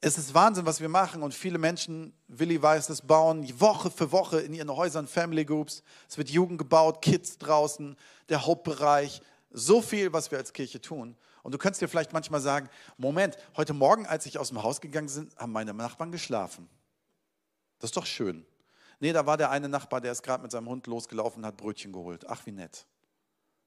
es 0.00 0.18
ist 0.18 0.34
Wahnsinn, 0.34 0.66
was 0.66 0.80
wir 0.80 0.88
machen. 0.88 1.22
Und 1.22 1.32
viele 1.32 1.56
Menschen, 1.56 2.12
Willi 2.26 2.60
weiß 2.60 2.88
es, 2.90 3.02
bauen 3.02 3.48
Woche 3.60 3.92
für 3.92 4.10
Woche 4.10 4.40
in 4.40 4.54
ihren 4.54 4.74
Häusern 4.74 5.06
Family 5.06 5.44
Groups. 5.44 5.84
Es 6.08 6.18
wird 6.18 6.30
Jugend 6.30 6.58
gebaut, 6.58 7.00
Kids 7.00 7.38
draußen, 7.38 7.96
der 8.28 8.44
Hauptbereich. 8.44 9.22
So 9.52 9.80
viel, 9.80 10.12
was 10.12 10.32
wir 10.32 10.38
als 10.38 10.52
Kirche 10.52 10.80
tun. 10.80 11.16
Und 11.44 11.54
du 11.54 11.58
könntest 11.58 11.80
dir 11.80 11.88
vielleicht 11.88 12.12
manchmal 12.12 12.40
sagen, 12.40 12.68
Moment, 12.96 13.36
heute 13.56 13.72
Morgen, 13.72 14.04
als 14.06 14.26
ich 14.26 14.36
aus 14.36 14.48
dem 14.48 14.64
Haus 14.64 14.80
gegangen 14.80 15.10
bin, 15.14 15.30
haben 15.36 15.52
meine 15.52 15.72
Nachbarn 15.72 16.10
geschlafen. 16.10 16.68
Das 17.78 17.88
ist 17.88 17.96
doch 17.96 18.06
schön. 18.06 18.44
Nee, 18.98 19.12
da 19.12 19.26
war 19.26 19.36
der 19.36 19.50
eine 19.50 19.68
Nachbar, 19.68 20.00
der 20.00 20.10
ist 20.10 20.22
gerade 20.22 20.42
mit 20.42 20.50
seinem 20.50 20.68
Hund 20.68 20.88
losgelaufen 20.88 21.42
und 21.42 21.46
hat 21.46 21.56
Brötchen 21.56 21.92
geholt. 21.92 22.28
Ach, 22.28 22.44
wie 22.46 22.52
nett. 22.52 22.84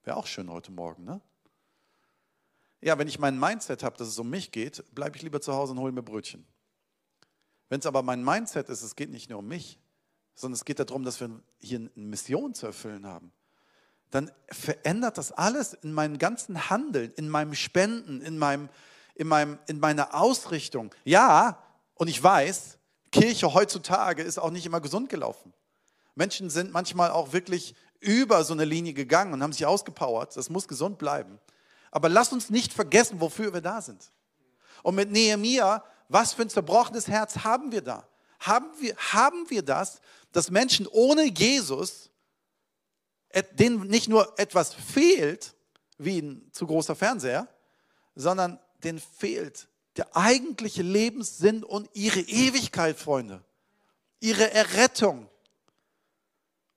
Wäre 0.06 0.18
auch 0.18 0.28
schön 0.28 0.52
heute 0.52 0.72
Morgen, 0.72 1.04
ne? 1.04 1.20
Ja, 2.80 3.00
wenn 3.00 3.08
ich 3.08 3.18
mein 3.18 3.40
Mindset 3.40 3.82
habe, 3.82 3.98
dass 3.98 4.08
es 4.08 4.20
um 4.20 4.30
mich 4.30 4.52
geht, 4.52 4.84
bleibe 4.94 5.18
ich 5.18 5.24
lieber 5.24 5.42
zu 5.42 5.54
Hause 5.54 5.72
und 5.72 5.80
hole 5.80 5.92
mir 5.92 6.04
Brötchen. 6.04 6.46
Wenn 7.70 7.80
es 7.80 7.88
aber 7.88 8.04
mein 8.04 8.24
Mindset 8.24 8.70
ist, 8.70 8.84
es 8.84 8.96
geht 8.96 9.10
nicht 9.10 9.32
nur 9.32 9.40
um 9.40 9.48
mich, 9.48 9.80
sondern 10.36 10.54
es 10.54 10.64
geht 10.64 10.80
darum, 10.80 11.04
dass 11.04 11.20
wir 11.20 11.42
hier 11.60 11.80
eine 11.80 11.90
Mission 11.96 12.54
zu 12.54 12.68
erfüllen 12.68 13.08
haben, 13.08 13.32
dann 14.12 14.32
verändert 14.52 15.18
das 15.18 15.32
alles 15.32 15.74
in 15.74 15.92
meinem 15.92 16.20
ganzen 16.20 16.70
Handeln, 16.70 17.12
in 17.16 17.28
meinem 17.28 17.56
Spenden, 17.56 18.22
in, 18.22 18.38
meinem, 18.38 18.70
in, 19.16 19.28
meinem, 19.28 19.58
in 19.66 19.80
meiner 19.80 20.14
Ausrichtung. 20.14 20.94
Ja, 21.04 21.64
und 21.96 22.10
ich 22.10 22.22
weiß, 22.22 22.78
Kirche 23.12 23.56
heutzutage 23.56 24.22
ist 24.22 24.38
auch 24.38 24.52
nicht 24.52 24.68
immer 24.68 24.82
gesund 24.82 25.10
gelaufen. 25.10 25.52
Menschen 26.14 26.52
sind 26.52 26.72
manchmal 26.72 27.10
auch 27.10 27.34
wirklich 27.34 27.74
über 28.06 28.44
so 28.44 28.54
eine 28.54 28.66
Linie 28.66 28.94
gegangen 28.94 29.34
und 29.34 29.44
haben 29.44 29.54
sich 29.54 29.66
ausgepowert. 29.66 30.36
Das 30.36 30.50
muss 30.50 30.68
gesund 30.68 30.98
bleiben. 30.98 31.40
Aber 31.92 32.10
lass 32.10 32.32
uns 32.32 32.50
nicht 32.50 32.74
vergessen, 32.74 33.20
wofür 33.22 33.54
wir 33.54 33.62
da 33.62 33.82
sind. 33.82 34.12
Und 34.84 34.96
mit 34.96 35.12
Nehemia, 35.12 35.84
was 36.10 36.34
für 36.34 36.44
ein 36.44 36.50
zerbrochenes 36.50 37.08
Herz 37.08 37.38
haben 37.40 37.72
wir 37.72 37.82
da? 37.82 38.08
Haben 38.40 38.70
wir, 38.80 38.96
haben 38.98 39.50
wir 39.50 39.64
das, 39.64 40.02
dass 40.32 40.52
Menschen 40.52 40.88
ohne 40.88 41.24
Jesus, 41.26 42.10
denen 43.54 43.88
nicht 43.88 44.08
nur 44.08 44.38
etwas 44.38 44.74
fehlt, 44.74 45.56
wie 45.98 46.20
ein 46.20 46.50
zu 46.52 46.68
großer 46.68 46.96
Fernseher, 46.96 47.48
sondern 48.16 48.60
denen 48.84 49.00
fehlt 49.00 49.68
der 49.98 50.16
eigentliche 50.16 50.82
Lebenssinn 50.82 51.64
und 51.64 51.90
ihre 51.94 52.20
Ewigkeit, 52.20 52.98
Freunde. 52.98 53.44
Ihre 54.20 54.52
Errettung. 54.52 55.30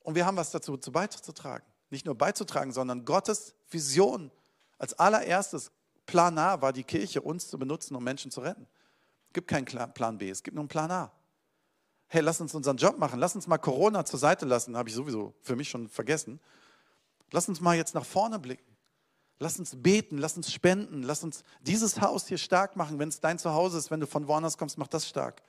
Und 0.09 0.15
wir 0.15 0.25
haben 0.25 0.39
was 0.39 0.51
dazu 0.51 0.79
zu 0.79 0.91
beizutragen. 0.91 1.67
Nicht 1.91 2.07
nur 2.07 2.15
beizutragen, 2.15 2.73
sondern 2.73 3.05
Gottes 3.05 3.55
Vision. 3.69 4.31
Als 4.79 4.99
allererstes 4.99 5.71
Plan 6.07 6.39
A 6.39 6.63
war 6.63 6.73
die 6.73 6.83
Kirche, 6.83 7.21
uns 7.21 7.47
zu 7.49 7.59
benutzen, 7.59 7.95
um 7.95 8.03
Menschen 8.03 8.31
zu 8.31 8.41
retten. 8.41 8.67
Es 9.27 9.35
gibt 9.35 9.49
keinen 9.49 9.67
Plan 9.67 10.17
B, 10.17 10.31
es 10.31 10.43
gibt 10.43 10.55
nur 10.55 10.63
einen 10.63 10.71
Plan 10.71 10.91
A. 10.91 11.13
Hey, 12.07 12.23
lass 12.23 12.41
uns 12.41 12.55
unseren 12.55 12.79
Job 12.79 12.97
machen, 12.97 13.21
lass 13.21 13.35
uns 13.35 13.47
mal 13.47 13.59
Corona 13.59 14.03
zur 14.07 14.19
Seite 14.19 14.47
lassen, 14.47 14.79
habe 14.79 14.89
ich 14.89 14.95
sowieso 14.95 15.35
für 15.43 15.57
mich 15.57 15.69
schon 15.69 15.91
vergessen. 15.91 16.41
Lass 17.31 17.47
uns 17.47 17.61
mal 17.61 17.77
jetzt 17.77 17.95
nach 17.95 18.07
vorne 18.07 18.39
blicken. 18.39 18.79
Lass 19.39 19.59
uns 19.59 19.75
beten, 19.77 20.17
lass 20.17 20.39
uns 20.39 20.51
spenden, 20.51 21.03
lass 21.03 21.23
uns 21.23 21.45
dieses 21.61 22.01
Haus 22.01 22.27
hier 22.27 22.39
stark 22.39 22.77
machen. 22.77 22.99
Wenn 22.99 23.11
es 23.11 23.21
dein 23.21 23.39
Zuhause 23.39 23.77
ist, 23.77 23.91
wenn 23.91 24.01
du 24.01 24.07
von 24.07 24.27
woanders 24.27 24.57
kommst, 24.57 24.79
mach 24.79 24.89
das 24.89 25.07
stark. 25.07 25.43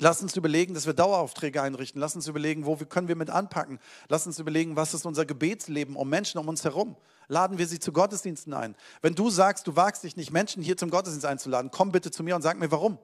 Lass 0.00 0.22
uns 0.22 0.36
überlegen, 0.36 0.74
dass 0.74 0.86
wir 0.86 0.92
Daueraufträge 0.92 1.62
einrichten. 1.62 2.00
Lass 2.00 2.16
uns 2.16 2.26
überlegen, 2.26 2.66
wo 2.66 2.76
können 2.76 3.06
wir 3.06 3.16
mit 3.16 3.30
anpacken. 3.30 3.78
Lass 4.08 4.26
uns 4.26 4.38
überlegen, 4.38 4.74
was 4.74 4.92
ist 4.92 5.06
unser 5.06 5.24
Gebetsleben 5.24 5.94
um 5.94 6.08
Menschen 6.08 6.38
um 6.38 6.48
uns 6.48 6.64
herum. 6.64 6.96
Laden 7.28 7.58
wir 7.58 7.66
sie 7.66 7.78
zu 7.78 7.92
Gottesdiensten 7.92 8.52
ein. 8.52 8.74
Wenn 9.02 9.14
du 9.14 9.30
sagst, 9.30 9.66
du 9.66 9.76
wagst 9.76 10.02
dich 10.02 10.16
nicht, 10.16 10.32
Menschen 10.32 10.62
hier 10.62 10.76
zum 10.76 10.90
Gottesdienst 10.90 11.26
einzuladen, 11.26 11.70
komm 11.70 11.92
bitte 11.92 12.10
zu 12.10 12.22
mir 12.22 12.34
und 12.34 12.42
sag 12.42 12.58
mir, 12.58 12.70
warum. 12.70 12.98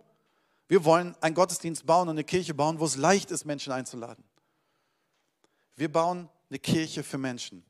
Wir 0.68 0.84
wollen 0.84 1.14
einen 1.20 1.34
Gottesdienst 1.34 1.86
bauen 1.86 2.08
und 2.08 2.14
eine 2.14 2.24
Kirche 2.24 2.54
bauen, 2.54 2.80
wo 2.80 2.84
es 2.84 2.96
leicht 2.96 3.30
ist, 3.30 3.44
Menschen 3.44 3.72
einzuladen. 3.72 4.24
Wir 5.76 5.90
bauen 5.90 6.28
eine 6.48 6.58
Kirche 6.58 7.02
für 7.02 7.18
Menschen. 7.18 7.64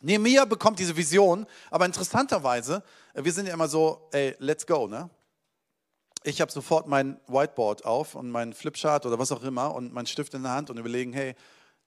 Nehemiah 0.00 0.44
bekommt 0.44 0.78
diese 0.78 0.96
Vision, 0.96 1.46
aber 1.70 1.84
interessanterweise, 1.84 2.84
äh, 3.14 3.24
wir 3.24 3.32
sind 3.32 3.46
ja 3.46 3.54
immer 3.54 3.68
so, 3.68 4.08
ey, 4.12 4.36
let's 4.38 4.66
go, 4.66 4.86
ne? 4.86 5.10
Ich 6.28 6.42
habe 6.42 6.52
sofort 6.52 6.86
mein 6.86 7.18
Whiteboard 7.26 7.86
auf 7.86 8.14
und 8.14 8.30
mein 8.30 8.52
Flipchart 8.52 9.06
oder 9.06 9.18
was 9.18 9.32
auch 9.32 9.42
immer 9.42 9.74
und 9.74 9.94
mein 9.94 10.04
Stift 10.04 10.34
in 10.34 10.42
der 10.42 10.52
Hand 10.52 10.68
und 10.68 10.76
überlegen, 10.76 11.14
hey, 11.14 11.34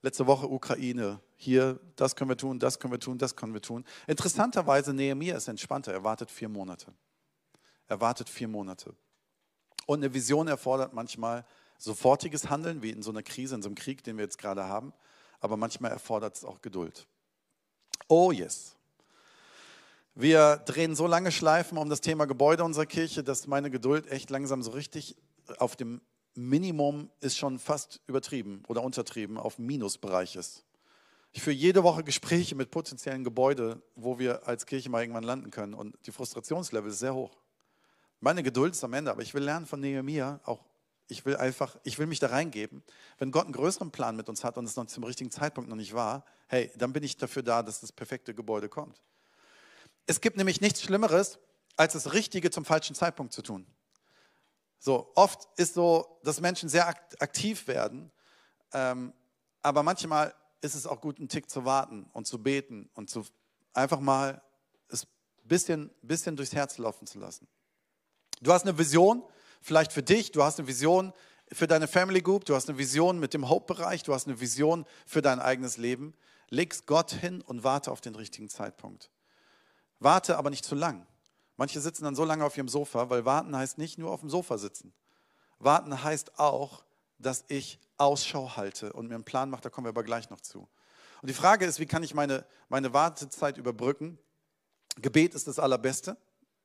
letzte 0.02 0.26
Woche 0.26 0.50
Ukraine, 0.50 1.20
hier, 1.36 1.80
das 1.96 2.16
können 2.16 2.32
wir 2.32 2.38
tun, 2.38 2.58
das 2.58 2.80
können 2.80 2.92
wir 2.92 3.00
tun, 3.00 3.20
das 3.20 3.36
können 3.36 3.54
wir 3.54 3.62
tun. 3.62 3.86
Interessanterweise, 4.08 4.96
Nehemiah 4.96 5.38
ist 5.38 5.48
entspannter, 5.48 5.94
er 5.94 6.04
wartet 6.04 6.32
vier 6.32 6.50
Monate. 6.50 6.92
Er 7.86 8.02
wartet 8.02 8.30
vier 8.30 8.48
Monate. 8.48 8.96
Und 9.86 10.00
eine 10.00 10.12
Vision 10.12 10.48
erfordert 10.48 10.92
manchmal 10.92 11.46
sofortiges 11.78 12.50
Handeln, 12.50 12.82
wie 12.82 12.90
in 12.90 13.04
so 13.04 13.12
einer 13.12 13.22
Krise, 13.22 13.54
in 13.54 13.62
so 13.62 13.70
einem 13.70 13.76
Krieg, 13.76 14.04
den 14.04 14.18
wir 14.18 14.24
jetzt 14.24 14.40
gerade 14.40 14.64
haben, 14.64 14.92
aber 15.40 15.56
manchmal 15.56 15.92
erfordert 15.92 16.38
es 16.38 16.46
auch 16.46 16.64
Geduld. 16.64 17.06
Oh 18.08 18.32
yes. 18.32 18.76
Wir 20.14 20.58
drehen 20.66 20.96
so 20.96 21.08
lange 21.08 21.32
Schleifen 21.32 21.78
um 21.78 21.90
das 21.90 22.02
Thema 22.02 22.26
Gebäude 22.26 22.66
unserer 22.66 22.86
Kirche, 22.86 23.24
dass 23.24 23.48
meine 23.48 23.72
Geduld 23.72 24.12
echt 24.12 24.30
langsam 24.30 24.62
so 24.62 24.72
richtig 24.72 25.16
auf 25.58 25.78
dem 25.78 26.02
Minimum 26.36 27.10
ist 27.22 27.38
schon 27.38 27.60
fast 27.60 28.02
übertrieben 28.08 28.64
oder 28.68 28.84
untertrieben, 28.84 29.38
auf 29.38 29.58
Minusbereich 29.58 30.36
ist. 30.36 30.66
Ich 31.32 31.42
führe 31.42 31.56
jede 31.56 31.84
Woche 31.84 32.04
Gespräche 32.04 32.56
mit 32.56 32.72
potenziellen 32.72 33.24
Gebäuden, 33.24 33.82
wo 33.96 34.20
wir 34.20 34.48
als 34.48 34.66
Kirche 34.66 34.90
mal 34.90 35.02
irgendwann 35.02 35.24
landen 35.24 35.50
können 35.50 35.74
und 35.74 35.96
die 36.06 36.12
Frustrationslevel 36.12 36.92
ist 36.92 37.00
sehr 37.00 37.16
hoch. 37.16 37.38
Meine 38.20 38.44
Geduld 38.44 38.74
ist 38.74 38.84
am 38.84 38.94
Ende, 38.94 39.12
aber 39.12 39.22
ich 39.22 39.34
will 39.34 39.44
lernen 39.44 39.66
von 39.66 39.80
Nehemiah, 39.80 40.42
auch 40.44 40.66
ich 41.08 41.26
will 41.26 41.38
einfach, 41.38 41.78
ich 41.84 42.00
will 42.00 42.06
mich 42.06 42.20
da 42.20 42.28
reingeben. 42.28 42.84
Wenn 43.18 43.32
Gott 43.32 43.46
einen 43.46 43.54
größeren 43.54 43.92
Plan 43.92 44.16
mit 44.16 44.30
uns 44.30 44.44
hat 44.44 44.58
und 44.58 44.66
es 44.66 44.76
noch 44.76 44.86
zum 44.88 45.04
richtigen 45.06 45.32
Zeitpunkt 45.32 45.70
noch 45.70 45.78
nicht 45.78 45.94
war, 45.94 46.26
hey, 46.48 46.70
dann 46.78 46.92
bin 46.94 47.04
ich 47.04 47.18
dafür 47.18 47.44
da, 47.44 47.64
dass 47.64 47.80
das 47.80 47.92
perfekte 47.92 48.34
Gebäude 48.34 48.70
kommt. 48.70 49.02
Es 50.06 50.22
gibt 50.22 50.38
nämlich 50.38 50.62
nichts 50.62 50.82
Schlimmeres, 50.82 51.40
als 51.76 51.94
das 51.94 52.14
Richtige 52.14 52.52
zum 52.52 52.66
falschen 52.66 52.96
Zeitpunkt 52.96 53.34
zu 53.34 53.42
tun. 53.42 53.66
So, 54.80 55.12
oft 55.16 55.48
ist 55.58 55.76
so, 55.76 56.20
dass 56.24 56.42
Menschen 56.42 56.68
sehr 56.68 56.88
aktiv 56.88 57.68
werden, 57.68 58.12
ähm, 58.74 59.14
aber 59.62 59.84
manchmal 59.84 60.34
ist 60.62 60.76
es 60.76 60.88
auch 60.88 61.02
gut, 61.02 61.20
einen 61.20 61.30
Tick 61.30 61.50
zu 61.50 61.66
warten 61.66 62.10
und 62.14 62.26
zu 62.26 62.42
beten 62.42 62.90
und 62.94 63.10
zu 63.10 63.26
einfach 63.74 64.00
mal 64.00 64.42
es 64.90 65.04
ein 65.04 65.48
bisschen, 65.48 65.92
bisschen 66.02 66.36
durchs 66.36 66.54
Herz 66.54 66.78
laufen 66.78 67.06
zu 67.08 67.20
lassen. 67.20 67.48
Du 68.42 68.52
hast 68.52 68.64
eine 68.64 68.78
Vision, 68.78 69.24
vielleicht 69.62 69.94
für 69.94 70.04
dich, 70.04 70.32
du 70.32 70.44
hast 70.44 70.60
eine 70.60 70.68
Vision 70.68 71.14
für 71.52 71.68
deine 71.68 71.88
Family 71.88 72.22
Group, 72.22 72.46
du 72.46 72.56
hast 72.56 72.70
eine 72.70 72.78
Vision 72.78 73.20
mit 73.20 73.34
dem 73.34 73.50
Hope-Bereich, 73.50 74.04
du 74.04 74.14
hast 74.14 74.28
eine 74.28 74.40
Vision 74.40 74.86
für 75.06 75.22
dein 75.22 75.40
eigenes 75.40 75.78
Leben. 75.78 76.14
Leg's 76.50 76.86
Gott 76.86 77.12
hin 77.12 77.42
und 77.42 77.64
warte 77.64 77.92
auf 77.92 78.02
den 78.02 78.16
richtigen 78.16 78.50
Zeitpunkt. 78.50 79.10
Warte 80.02 80.38
aber 80.38 80.50
nicht 80.50 80.66
zu 80.66 80.76
lang. 80.76 81.08
Manche 81.56 81.80
sitzen 81.80 82.04
dann 82.04 82.16
so 82.16 82.26
lange 82.26 82.44
auf 82.44 82.58
ihrem 82.58 82.68
Sofa, 82.68 83.10
weil 83.10 83.24
warten 83.24 83.56
heißt 83.56 83.78
nicht 83.78 83.98
nur 83.98 84.12
auf 84.12 84.20
dem 84.20 84.30
Sofa 84.30 84.58
sitzen. 84.58 84.94
Warten 85.60 86.04
heißt 86.04 86.38
auch, 86.38 86.84
dass 87.18 87.46
ich 87.48 87.80
Ausschau 87.98 88.58
halte 88.58 88.92
und 88.92 89.08
mir 89.08 89.16
einen 89.16 89.24
Plan 89.24 89.50
mache, 89.50 89.62
da 89.62 89.70
kommen 89.70 89.86
wir 89.86 89.90
aber 89.90 90.04
gleich 90.04 90.30
noch 90.30 90.42
zu. 90.42 90.68
Und 91.22 91.30
die 91.30 91.34
Frage 91.34 91.66
ist, 91.66 91.80
wie 91.80 91.86
kann 91.86 92.04
ich 92.04 92.14
meine, 92.14 92.46
meine 92.68 92.94
Wartezeit 92.94 93.58
überbrücken? 93.58 94.18
Gebet 95.00 95.36
ist 95.36 95.48
das 95.48 95.60
Allerbeste 95.60 96.18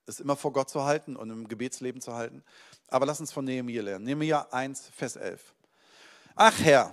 es 0.06 0.20
immer 0.20 0.36
vor 0.36 0.52
Gott 0.52 0.70
zu 0.70 0.84
halten 0.84 1.16
und 1.16 1.30
im 1.30 1.48
Gebetsleben 1.48 2.00
zu 2.00 2.14
halten. 2.14 2.42
Aber 2.88 3.06
lass 3.06 3.20
uns 3.20 3.32
von 3.32 3.44
Nehemiah 3.44 3.82
lernen. 3.82 4.04
Nehemiah 4.04 4.46
1, 4.50 4.90
Vers 4.94 5.16
11. 5.16 5.54
Ach 6.34 6.54
Herr, 6.60 6.92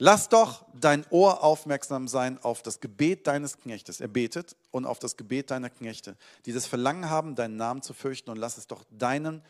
lass 0.00 0.28
doch 0.28 0.66
dein 0.74 1.06
Ohr 1.10 1.44
aufmerksam 1.44 2.08
sein 2.08 2.42
auf 2.42 2.62
das 2.62 2.80
Gebet 2.80 3.28
deines 3.28 3.58
Knechtes. 3.58 4.00
Er 4.00 4.08
betet 4.08 4.56
und 4.72 4.84
auf 4.84 4.98
das 4.98 5.16
Gebet 5.16 5.52
deiner 5.52 5.70
Knechte, 5.70 6.16
die 6.46 6.52
das 6.52 6.66
Verlangen 6.66 7.08
haben, 7.08 7.36
deinen 7.36 7.56
Namen 7.56 7.82
zu 7.82 7.94
fürchten 7.94 8.30
und 8.30 8.36
lass 8.36 8.58
es 8.58 8.66
doch 8.66 8.84
deinen 8.90 9.42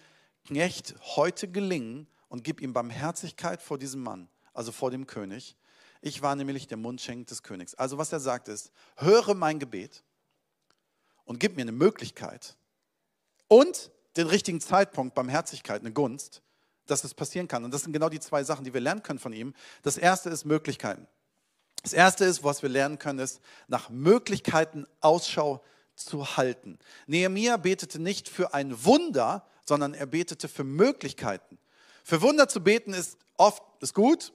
Knecht 0.45 0.95
heute 1.17 1.49
gelingen 1.49 2.07
und 2.29 2.45
gib 2.45 2.61
ihm 2.61 2.75
Barmherzigkeit 2.75 3.63
vor 3.63 3.79
diesem 3.79 4.03
Mann, 4.03 4.29
also 4.53 4.73
vor 4.73 4.91
dem 4.91 5.07
König. 5.07 5.57
Ich 6.03 6.21
war 6.21 6.37
nämlich 6.37 6.67
der 6.67 6.77
Mundschenk 6.77 7.29
des 7.29 7.43
Königs. 7.43 7.75
Also 7.75 7.97
was 7.97 8.13
er 8.13 8.21
sagt 8.21 8.49
ist, 8.49 8.73
höre 8.97 9.35
mein 9.35 9.59
Gebet 9.59 10.03
und 11.25 11.41
gib 11.41 11.57
mir 11.57 11.63
eine 11.63 11.73
Möglichkeit, 11.73 12.57
und 13.51 13.91
den 14.17 14.29
richtigen 14.29 14.61
Zeitpunkt, 14.61 15.17
Barmherzigkeit, 15.17 15.81
eine 15.81 15.93
Gunst, 15.93 16.41
dass 16.91 17.05
es 17.05 17.15
passieren 17.15 17.49
kann. 17.49 17.65
Und 17.65 17.73
das 17.73 17.83
sind 17.83 17.93
genau 17.93 18.09
die 18.09 18.21
zwei 18.21 18.45
Sachen, 18.45 18.65
die 18.65 18.75
wir 18.75 18.81
lernen 18.81 19.03
können 19.03 19.19
von 19.19 19.33
ihm. 19.33 19.55
Das 19.83 19.97
erste 19.97 20.31
ist 20.31 20.45
Möglichkeiten. 20.45 21.07
Das 21.83 21.93
erste 21.93 22.25
ist, 22.25 22.45
was 22.45 22.63
wir 22.63 22.69
lernen 22.69 22.99
können, 22.99 23.19
ist 23.19 23.41
nach 23.69 23.89
Möglichkeiten 23.89 24.87
Ausschau 25.01 25.63
zu 25.95 26.37
halten. 26.37 26.79
Nehemiah 27.07 27.57
betete 27.57 27.99
nicht 27.99 28.29
für 28.29 28.55
ein 28.55 28.85
Wunder, 28.85 29.47
sondern 29.65 29.95
er 29.95 30.07
betete 30.07 30.49
für 30.49 30.65
Möglichkeiten. 30.65 31.59
Für 32.05 32.23
Wunder 32.23 32.49
zu 32.49 32.63
beten 32.63 32.93
ist 32.93 33.19
oft 33.37 33.63
ist 33.81 33.95
gut, 33.95 34.33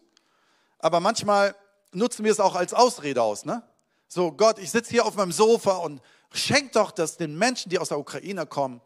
aber 0.80 1.00
manchmal 1.00 1.56
nutzen 1.92 2.24
wir 2.24 2.32
es 2.32 2.40
auch 2.40 2.56
als 2.56 2.74
Ausrede 2.74 3.22
aus. 3.22 3.46
Ne? 3.46 3.64
So, 4.08 4.32
Gott, 4.32 4.60
ich 4.60 4.72
sitze 4.72 4.92
hier 4.92 5.06
auf 5.06 5.16
meinem 5.16 5.32
Sofa 5.32 5.78
und 5.78 6.02
schenk 6.32 6.72
doch, 6.74 6.92
dass 6.92 7.18
den 7.18 7.38
Menschen, 7.38 7.70
die 7.70 7.80
aus 7.80 7.90
der 7.90 8.00
Ukraine 8.00 8.46
kommen, 8.46 8.82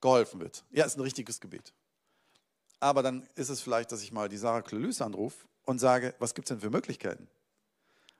geholfen 0.00 0.40
wird. 0.40 0.64
Ja, 0.70 0.84
ist 0.84 0.96
ein 0.96 1.02
richtiges 1.02 1.40
Gebet. 1.40 1.72
Aber 2.80 3.02
dann 3.02 3.26
ist 3.34 3.48
es 3.48 3.60
vielleicht, 3.60 3.92
dass 3.92 4.02
ich 4.02 4.12
mal 4.12 4.28
die 4.28 4.36
Sarah 4.36 4.62
Klelüs 4.62 5.00
anrufe 5.00 5.46
und 5.64 5.78
sage, 5.78 6.14
was 6.18 6.34
gibt 6.34 6.46
es 6.46 6.48
denn 6.50 6.60
für 6.60 6.70
Möglichkeiten? 6.70 7.28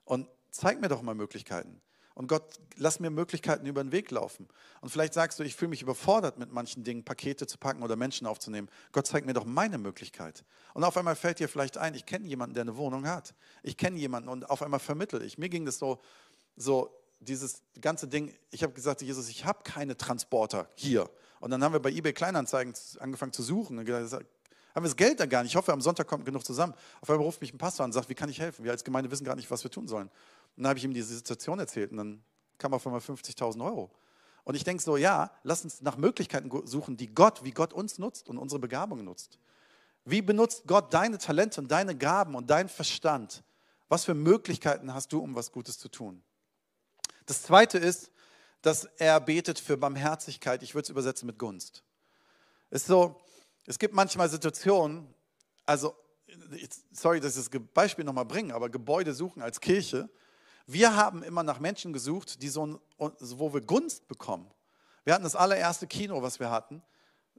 Und 0.04 0.28
zeig 0.50 0.80
mir 0.80 0.88
doch 0.88 1.02
mal 1.02 1.14
Möglichkeiten. 1.14 1.80
Und 2.14 2.28
Gott, 2.28 2.60
lass 2.76 3.00
mir 3.00 3.10
Möglichkeiten 3.10 3.66
über 3.66 3.82
den 3.82 3.90
Weg 3.90 4.10
laufen. 4.12 4.46
Und 4.80 4.90
vielleicht 4.90 5.14
sagst 5.14 5.38
du, 5.38 5.42
ich 5.42 5.56
fühle 5.56 5.70
mich 5.70 5.82
überfordert 5.82 6.38
mit 6.38 6.52
manchen 6.52 6.84
Dingen, 6.84 7.04
Pakete 7.04 7.48
zu 7.48 7.58
packen 7.58 7.82
oder 7.82 7.96
Menschen 7.96 8.28
aufzunehmen. 8.28 8.68
Gott 8.92 9.08
zeigt 9.08 9.26
mir 9.26 9.32
doch 9.32 9.44
meine 9.44 9.78
Möglichkeit. 9.78 10.44
Und 10.74 10.84
auf 10.84 10.96
einmal 10.96 11.16
fällt 11.16 11.40
dir 11.40 11.48
vielleicht 11.48 11.76
ein, 11.76 11.94
ich 11.94 12.06
kenne 12.06 12.26
jemanden, 12.26 12.54
der 12.54 12.62
eine 12.62 12.76
Wohnung 12.76 13.08
hat. 13.08 13.34
Ich 13.64 13.76
kenne 13.76 13.98
jemanden 13.98 14.28
und 14.28 14.48
auf 14.48 14.62
einmal 14.62 14.78
vermittel 14.78 15.22
ich. 15.22 15.38
Mir 15.38 15.48
ging 15.48 15.66
das 15.66 15.78
so, 15.78 16.00
so 16.56 16.96
dieses 17.18 17.62
ganze 17.80 18.06
Ding, 18.06 18.32
ich 18.52 18.62
habe 18.62 18.72
gesagt, 18.72 19.02
Jesus, 19.02 19.28
ich 19.28 19.44
habe 19.44 19.64
keine 19.64 19.96
Transporter 19.96 20.68
hier. 20.76 21.10
Und 21.40 21.50
dann 21.50 21.64
haben 21.64 21.72
wir 21.72 21.80
bei 21.80 21.90
eBay 21.90 22.12
Kleinanzeigen 22.12 22.74
angefangen 23.00 23.32
zu 23.32 23.42
suchen. 23.42 23.78
Und 23.78 23.86
gesagt, 23.86 24.26
haben 24.74 24.82
wir 24.82 24.88
das 24.88 24.96
Geld 24.96 25.20
da 25.20 25.26
gar 25.26 25.42
nicht. 25.42 25.52
Ich 25.52 25.56
hoffe, 25.56 25.72
am 25.72 25.80
Sonntag 25.80 26.06
kommt 26.08 26.24
genug 26.24 26.44
zusammen. 26.44 26.74
Auf 27.00 27.08
einmal 27.08 27.24
ruft 27.24 27.40
mich 27.40 27.54
ein 27.54 27.58
Pastor 27.58 27.84
an 27.84 27.90
und 27.90 27.92
sagt, 27.92 28.08
wie 28.08 28.14
kann 28.14 28.28
ich 28.28 28.40
helfen? 28.40 28.64
Wir 28.64 28.72
als 28.72 28.82
Gemeinde 28.82 29.10
wissen 29.10 29.24
gar 29.24 29.36
nicht, 29.36 29.50
was 29.50 29.62
wir 29.62 29.70
tun 29.70 29.86
sollen. 29.86 30.08
Und 30.08 30.62
dann 30.62 30.68
habe 30.68 30.78
ich 30.78 30.84
ihm 30.84 30.92
diese 30.92 31.14
Situation 31.14 31.58
erzählt 31.58 31.92
und 31.92 31.98
dann 31.98 32.24
kam 32.58 32.74
auf 32.74 32.86
einmal 32.86 33.00
50.000 33.00 33.64
Euro. 33.64 33.90
Und 34.42 34.56
ich 34.56 34.64
denke 34.64 34.82
so, 34.82 34.96
ja, 34.96 35.30
lass 35.42 35.64
uns 35.64 35.80
nach 35.80 35.96
Möglichkeiten 35.96 36.50
suchen, 36.66 36.96
die 36.96 37.14
Gott, 37.14 37.44
wie 37.44 37.52
Gott 37.52 37.72
uns 37.72 37.98
nutzt 37.98 38.28
und 38.28 38.36
unsere 38.36 38.58
Begabungen 38.58 39.04
nutzt. 39.04 39.38
Wie 40.04 40.20
benutzt 40.20 40.64
Gott 40.66 40.92
deine 40.92 41.18
Talente 41.18 41.60
und 41.60 41.70
deine 41.70 41.96
Gaben 41.96 42.34
und 42.34 42.50
deinen 42.50 42.68
Verstand? 42.68 43.42
Was 43.88 44.04
für 44.04 44.14
Möglichkeiten 44.14 44.92
hast 44.92 45.12
du, 45.12 45.20
um 45.20 45.34
was 45.34 45.50
Gutes 45.50 45.78
zu 45.78 45.88
tun? 45.88 46.22
Das 47.26 47.42
zweite 47.42 47.78
ist, 47.78 48.10
dass 48.60 48.84
er 48.96 49.20
betet 49.20 49.58
für 49.58 49.76
Barmherzigkeit. 49.76 50.62
Ich 50.62 50.74
würde 50.74 50.84
es 50.84 50.90
übersetzen 50.90 51.26
mit 51.26 51.38
Gunst. 51.38 51.82
Ist 52.70 52.86
so, 52.86 53.20
es 53.66 53.78
gibt 53.78 53.94
manchmal 53.94 54.28
Situationen, 54.28 55.12
also, 55.66 55.94
sorry, 56.92 57.20
dass 57.20 57.36
ich 57.36 57.48
das 57.48 57.60
Beispiel 57.72 58.04
nochmal 58.04 58.24
bringe, 58.24 58.54
aber 58.54 58.68
Gebäude 58.68 59.14
suchen 59.14 59.42
als 59.42 59.60
Kirche, 59.60 60.08
wir 60.66 60.96
haben 60.96 61.22
immer 61.22 61.42
nach 61.42 61.60
Menschen 61.60 61.92
gesucht, 61.92 62.42
die 62.42 62.48
so, 62.48 62.80
wo 62.98 63.52
wir 63.52 63.60
Gunst 63.60 64.08
bekommen. 64.08 64.50
Wir 65.04 65.12
hatten 65.12 65.24
das 65.24 65.36
allererste 65.36 65.86
Kino, 65.86 66.22
was 66.22 66.40
wir 66.40 66.50
hatten. 66.50 66.82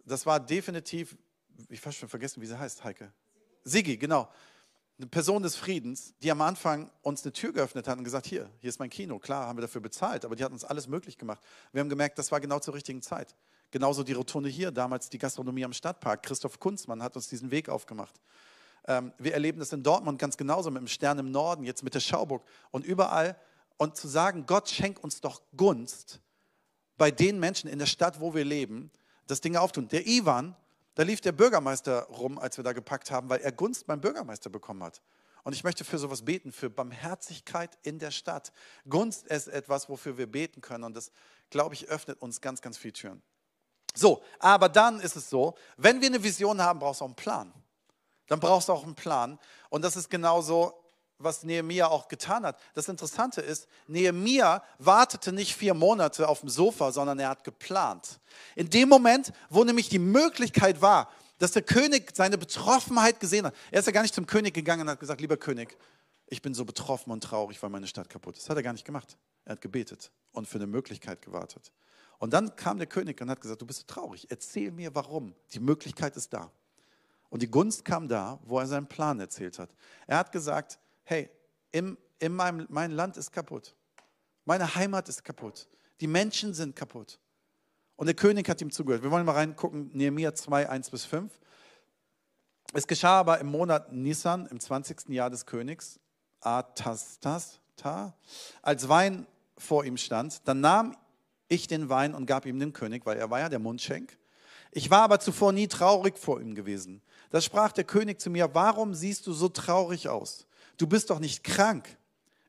Das 0.05 0.25
war 0.25 0.39
definitiv, 0.39 1.17
ich 1.69 1.81
fast 1.81 1.97
schon 1.97 2.09
vergessen, 2.09 2.41
wie 2.41 2.45
sie 2.45 2.57
heißt, 2.57 2.83
Heike. 2.83 3.11
Sigi, 3.63 3.97
genau. 3.97 4.29
Eine 4.97 5.07
Person 5.07 5.41
des 5.41 5.55
Friedens, 5.55 6.13
die 6.21 6.31
am 6.31 6.41
Anfang 6.41 6.91
uns 7.01 7.23
eine 7.23 7.33
Tür 7.33 7.51
geöffnet 7.51 7.87
hat 7.87 7.97
und 7.97 8.03
gesagt, 8.03 8.27
hier, 8.27 8.49
hier 8.59 8.69
ist 8.69 8.79
mein 8.79 8.91
Kino. 8.91 9.17
Klar, 9.17 9.47
haben 9.47 9.57
wir 9.57 9.61
dafür 9.63 9.81
bezahlt, 9.81 10.23
aber 10.23 10.35
die 10.35 10.43
hat 10.43 10.51
uns 10.51 10.63
alles 10.63 10.87
möglich 10.87 11.17
gemacht. 11.17 11.41
Wir 11.73 11.81
haben 11.81 11.89
gemerkt, 11.89 12.19
das 12.19 12.31
war 12.31 12.39
genau 12.39 12.59
zur 12.59 12.75
richtigen 12.75 13.01
Zeit. 13.01 13.35
Genauso 13.71 14.03
die 14.03 14.13
Rotunde 14.13 14.49
hier, 14.49 14.71
damals 14.71 15.09
die 15.09 15.17
Gastronomie 15.17 15.65
am 15.65 15.73
Stadtpark. 15.73 16.23
Christoph 16.23 16.59
Kunzmann 16.59 17.03
hat 17.03 17.15
uns 17.15 17.27
diesen 17.27 17.51
Weg 17.51 17.69
aufgemacht. 17.69 18.19
Ähm, 18.87 19.13
wir 19.17 19.33
erleben 19.33 19.59
das 19.59 19.73
in 19.73 19.83
Dortmund 19.83 20.19
ganz 20.19 20.37
genauso 20.37 20.71
mit 20.71 20.81
dem 20.81 20.87
Stern 20.87 21.19
im 21.19 21.31
Norden, 21.31 21.63
jetzt 21.63 21.83
mit 21.83 21.93
der 21.93 21.99
Schauburg 21.99 22.43
und 22.71 22.85
überall. 22.85 23.35
Und 23.77 23.97
zu 23.97 24.07
sagen, 24.07 24.45
Gott 24.45 24.69
schenkt 24.69 25.03
uns 25.03 25.19
doch 25.19 25.41
Gunst 25.57 26.21
bei 26.97 27.11
den 27.11 27.39
Menschen 27.39 27.69
in 27.69 27.79
der 27.79 27.87
Stadt, 27.87 28.21
wo 28.21 28.33
wir 28.33 28.45
leben, 28.45 28.91
das 29.27 29.41
Dinge 29.41 29.59
auftun. 29.59 29.89
Der 29.89 30.07
Ivan, 30.07 30.55
da 30.93 31.03
lief 31.03 31.19
der 31.19 31.33
Bürgermeister 31.33 32.03
rum, 32.03 32.39
als 32.39 32.57
wir 32.57 32.63
da 32.63 32.71
gepackt 32.71 33.11
haben, 33.11 33.29
weil 33.29 33.41
er 33.41 33.51
Gunst 33.51 33.87
beim 33.87 33.99
Bürgermeister 33.99 34.49
bekommen 34.49 34.83
hat. 34.83 35.01
Und 35.43 35.53
ich 35.53 35.63
möchte 35.63 35.83
für 35.83 35.99
sowas 35.99 36.23
beten, 36.23 36.51
für 36.51 36.69
Barmherzigkeit 36.69 37.77
in 37.83 37.99
der 37.99 38.11
Stadt. 38.11 38.51
Gunst 38.89 39.27
ist 39.27 39.47
etwas, 39.47 39.89
wofür 39.89 40.17
wir 40.17 40.25
beten 40.25 40.61
können. 40.61 40.83
Und 40.83 40.95
das, 40.95 41.11
glaube 41.49 41.75
ich, 41.75 41.87
öffnet 41.87 42.21
uns 42.21 42.41
ganz, 42.41 42.61
ganz 42.61 42.77
viele 42.77 42.93
Türen. 42.93 43.21
So, 43.95 44.21
aber 44.39 44.69
dann 44.69 44.99
ist 44.99 45.15
es 45.15 45.29
so, 45.29 45.55
wenn 45.77 45.99
wir 46.01 46.09
eine 46.09 46.21
Vision 46.21 46.61
haben, 46.61 46.79
brauchst 46.79 47.01
du 47.01 47.05
auch 47.05 47.09
einen 47.09 47.15
Plan 47.15 47.53
dann 48.27 48.39
brauchst 48.39 48.69
du 48.69 48.73
auch 48.73 48.83
einen 48.83 48.95
Plan. 48.95 49.39
Und 49.69 49.83
das 49.83 49.95
ist 49.95 50.09
genauso, 50.09 50.73
was 51.17 51.43
Nehemiah 51.43 51.87
auch 51.87 52.07
getan 52.07 52.45
hat. 52.45 52.59
Das 52.73 52.89
Interessante 52.89 53.41
ist, 53.41 53.67
Nehemiah 53.87 54.63
wartete 54.79 55.31
nicht 55.31 55.55
vier 55.55 55.73
Monate 55.73 56.27
auf 56.27 56.41
dem 56.41 56.49
Sofa, 56.49 56.91
sondern 56.91 57.19
er 57.19 57.29
hat 57.29 57.43
geplant. 57.43 58.19
In 58.55 58.69
dem 58.69 58.89
Moment, 58.89 59.31
wo 59.49 59.63
nämlich 59.63 59.89
die 59.89 59.99
Möglichkeit 59.99 60.81
war, 60.81 61.09
dass 61.37 61.51
der 61.51 61.61
König 61.61 62.11
seine 62.15 62.37
Betroffenheit 62.37 63.19
gesehen 63.19 63.45
hat. 63.45 63.55
Er 63.71 63.79
ist 63.79 63.85
ja 63.85 63.91
gar 63.91 64.01
nicht 64.01 64.15
zum 64.15 64.25
König 64.25 64.53
gegangen 64.53 64.83
und 64.83 64.89
hat 64.89 64.99
gesagt, 64.99 65.21
lieber 65.21 65.37
König, 65.37 65.77
ich 66.27 66.41
bin 66.41 66.53
so 66.53 66.65
betroffen 66.65 67.11
und 67.11 67.23
traurig, 67.23 67.61
weil 67.61 67.69
meine 67.69 67.87
Stadt 67.87 68.09
kaputt 68.09 68.37
ist. 68.37 68.43
Das 68.43 68.49
hat 68.49 68.57
er 68.57 68.63
gar 68.63 68.73
nicht 68.73 68.85
gemacht. 68.85 69.17
Er 69.45 69.53
hat 69.53 69.61
gebetet 69.61 70.11
und 70.31 70.47
für 70.47 70.57
eine 70.57 70.67
Möglichkeit 70.67 71.21
gewartet. 71.21 71.71
Und 72.17 72.33
dann 72.33 72.55
kam 72.55 72.77
der 72.77 72.87
König 72.87 73.21
und 73.21 73.29
hat 73.29 73.41
gesagt, 73.41 73.61
du 73.61 73.65
bist 73.65 73.87
traurig, 73.87 74.27
erzähl 74.29 74.71
mir 74.71 74.93
warum. 74.95 75.35
Die 75.53 75.59
Möglichkeit 75.59 76.15
ist 76.15 76.33
da. 76.33 76.51
Und 77.29 77.41
die 77.41 77.49
Gunst 77.49 77.83
kam 77.83 78.07
da, 78.07 78.39
wo 78.43 78.59
er 78.59 78.67
seinen 78.67 78.87
Plan 78.87 79.19
erzählt 79.19 79.59
hat. 79.59 79.69
Er 80.07 80.17
hat 80.17 80.31
gesagt, 80.31 80.79
hey, 81.03 81.29
im, 81.71 81.97
in 82.19 82.33
meinem, 82.33 82.65
mein 82.69 82.91
Land 82.91 83.17
ist 83.17 83.31
kaputt. 83.31 83.75
Meine 84.45 84.75
Heimat 84.75 85.09
ist 85.09 85.23
kaputt. 85.23 85.67
Die 85.99 86.07
Menschen 86.07 86.53
sind 86.53 86.75
kaputt. 86.75 87.19
Und 87.95 88.07
der 88.07 88.15
König 88.15 88.47
hat 88.49 88.61
ihm 88.61 88.71
zugehört. 88.71 89.03
Wir 89.03 89.11
wollen 89.11 89.25
mal 89.25 89.33
reingucken, 89.33 89.89
Nehemiah 89.93 90.33
2, 90.33 90.69
1 90.69 90.89
bis 90.89 91.05
5. 91.05 91.31
Es 92.73 92.87
geschah 92.87 93.19
aber 93.19 93.39
im 93.39 93.47
Monat 93.47 93.91
Nisan, 93.91 94.47
im 94.47 94.59
20. 94.59 95.09
Jahr 95.09 95.29
des 95.29 95.45
Königs, 95.45 95.99
Atastas, 96.41 97.59
als 98.61 98.87
Wein 98.89 99.27
vor 99.57 99.85
ihm 99.85 99.97
stand. 99.97 100.47
Dann 100.47 100.61
nahm 100.61 100.95
ich 101.47 101.67
den 101.67 101.89
Wein 101.89 102.13
und 102.13 102.25
gab 102.25 102.45
ihm 102.45 102.59
den 102.59 102.73
König, 102.73 103.05
weil 103.05 103.17
er 103.17 103.29
war 103.29 103.39
ja 103.39 103.49
der 103.49 103.59
Mundschenk. 103.59 104.17
Ich 104.71 104.89
war 104.89 105.03
aber 105.03 105.19
zuvor 105.19 105.51
nie 105.51 105.67
traurig 105.67 106.17
vor 106.17 106.41
ihm 106.41 106.55
gewesen. 106.55 107.01
Da 107.29 107.39
sprach 107.39 107.71
der 107.71 107.83
König 107.83 108.19
zu 108.19 108.29
mir, 108.29 108.53
warum 108.53 108.93
siehst 108.93 109.27
du 109.27 109.33
so 109.33 109.47
traurig 109.47 110.09
aus? 110.09 110.47
Du 110.77 110.87
bist 110.87 111.09
doch 111.09 111.19
nicht 111.19 111.43
krank. 111.43 111.97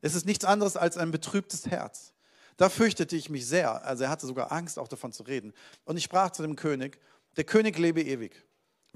Es 0.00 0.14
ist 0.14 0.26
nichts 0.26 0.44
anderes 0.44 0.76
als 0.76 0.96
ein 0.96 1.10
betrübtes 1.10 1.66
Herz. 1.66 2.12
Da 2.56 2.68
fürchtete 2.68 3.16
ich 3.16 3.28
mich 3.28 3.46
sehr. 3.46 3.84
Also 3.84 4.04
er 4.04 4.10
hatte 4.10 4.26
sogar 4.26 4.50
Angst, 4.50 4.78
auch 4.78 4.88
davon 4.88 5.12
zu 5.12 5.22
reden. 5.24 5.52
Und 5.84 5.96
ich 5.96 6.04
sprach 6.04 6.30
zu 6.30 6.42
dem 6.42 6.56
König, 6.56 6.98
der 7.36 7.44
König 7.44 7.78
lebe 7.78 8.02
ewig. 8.02 8.45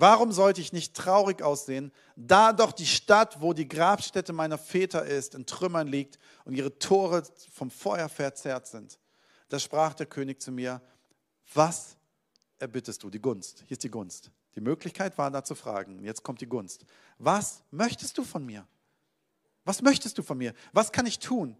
Warum 0.01 0.33
sollte 0.33 0.63
ich 0.63 0.73
nicht 0.73 0.95
traurig 0.95 1.43
aussehen, 1.43 1.93
da 2.17 2.55
doch 2.55 2.73
die 2.73 2.87
Stadt, 2.87 3.43
wo 3.43 3.53
die 3.53 3.69
Grabstätte 3.69 4.33
meiner 4.33 4.57
Väter 4.57 5.05
ist, 5.05 5.35
in 5.35 5.45
Trümmern 5.45 5.89
liegt 5.89 6.19
und 6.47 6.55
ihre 6.55 6.79
Tore 6.79 7.23
vom 7.53 7.71
Feuer 7.71 8.09
verzerrt 8.09 8.67
sind? 8.67 8.99
Da 9.51 9.59
sprach 9.59 9.93
der 9.93 10.07
König 10.07 10.41
zu 10.41 10.53
mir, 10.53 10.81
was 11.53 11.99
erbittest 12.59 13.03
du? 13.03 13.11
Die 13.11 13.21
Gunst. 13.21 13.59
Hier 13.67 13.73
ist 13.73 13.85
die 13.85 13.91
Gunst. 13.91 14.31
Die 14.55 14.63
Möglichkeit 14.63 15.19
war 15.19 15.31
da 15.31 15.45
zu 15.45 15.55
fragen. 15.55 16.03
Jetzt 16.03 16.23
kommt 16.23 16.41
die 16.41 16.49
Gunst. 16.49 16.87
Was 17.19 17.63
möchtest 17.71 18.17
du 18.17 18.25
von 18.25 18.47
mir? 18.47 18.67
Was 19.67 19.83
möchtest 19.83 20.17
du 20.17 20.23
von 20.23 20.39
mir? 20.39 20.55
Was 20.73 20.93
kann 20.93 21.05
ich 21.05 21.19
tun? 21.19 21.59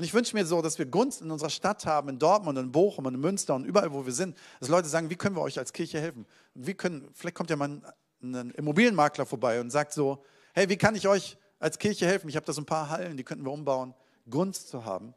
Und 0.00 0.04
ich 0.04 0.14
wünsche 0.14 0.34
mir 0.34 0.46
so, 0.46 0.62
dass 0.62 0.78
wir 0.78 0.86
Gunst 0.86 1.20
in 1.20 1.30
unserer 1.30 1.50
Stadt 1.50 1.84
haben, 1.84 2.08
in 2.08 2.18
Dortmund, 2.18 2.56
in 2.56 2.72
Bochum, 2.72 3.06
in 3.06 3.20
Münster 3.20 3.54
und 3.54 3.66
überall, 3.66 3.92
wo 3.92 4.06
wir 4.06 4.14
sind, 4.14 4.34
dass 4.58 4.70
Leute 4.70 4.88
sagen, 4.88 5.10
wie 5.10 5.14
können 5.14 5.36
wir 5.36 5.42
euch 5.42 5.58
als 5.58 5.74
Kirche 5.74 6.00
helfen? 6.00 6.24
Wie 6.54 6.72
können, 6.72 7.06
vielleicht 7.12 7.34
kommt 7.34 7.50
ja 7.50 7.56
mal 7.56 7.68
ein, 7.68 7.84
ein 8.22 8.50
Immobilienmakler 8.52 9.26
vorbei 9.26 9.60
und 9.60 9.68
sagt 9.68 9.92
so, 9.92 10.24
hey, 10.54 10.70
wie 10.70 10.78
kann 10.78 10.94
ich 10.94 11.06
euch 11.06 11.36
als 11.58 11.78
Kirche 11.78 12.06
helfen? 12.06 12.30
Ich 12.30 12.36
habe 12.36 12.46
da 12.46 12.54
so 12.54 12.62
ein 12.62 12.64
paar 12.64 12.88
Hallen, 12.88 13.18
die 13.18 13.24
könnten 13.24 13.44
wir 13.44 13.52
umbauen. 13.52 13.92
Gunst 14.30 14.70
zu 14.70 14.86
haben. 14.86 15.12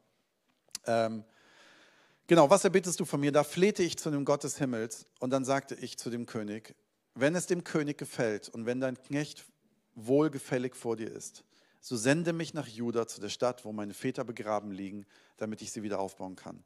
Ähm, 0.85 1.23
genau, 2.27 2.49
was 2.49 2.65
erbittest 2.65 2.99
du 2.99 3.05
von 3.05 3.21
mir? 3.21 3.31
Da 3.31 3.45
flehte 3.45 3.83
ich 3.83 3.97
zu 3.97 4.11
dem 4.11 4.25
Gott 4.25 4.43
des 4.43 4.57
Himmels 4.57 5.05
und 5.21 5.29
dann 5.29 5.45
sagte 5.45 5.75
ich 5.75 5.97
zu 5.97 6.09
dem 6.09 6.25
König, 6.25 6.75
wenn 7.15 7.35
es 7.35 7.47
dem 7.47 7.63
König 7.63 7.97
gefällt 7.97 8.49
und 8.49 8.65
wenn 8.65 8.81
dein 8.81 9.01
Knecht 9.01 9.45
wohlgefällig 9.95 10.75
vor 10.75 10.97
dir 10.97 11.09
ist, 11.09 11.45
so 11.83 11.97
sende 11.97 12.31
mich 12.31 12.53
nach 12.53 12.67
Juda 12.67 13.07
zu 13.07 13.19
der 13.19 13.27
Stadt, 13.27 13.65
wo 13.65 13.73
meine 13.73 13.93
Väter 13.93 14.23
begraben 14.23 14.71
liegen, 14.71 15.05
damit 15.35 15.61
ich 15.61 15.73
sie 15.73 15.83
wieder 15.83 15.99
aufbauen 15.99 16.37
kann. 16.37 16.63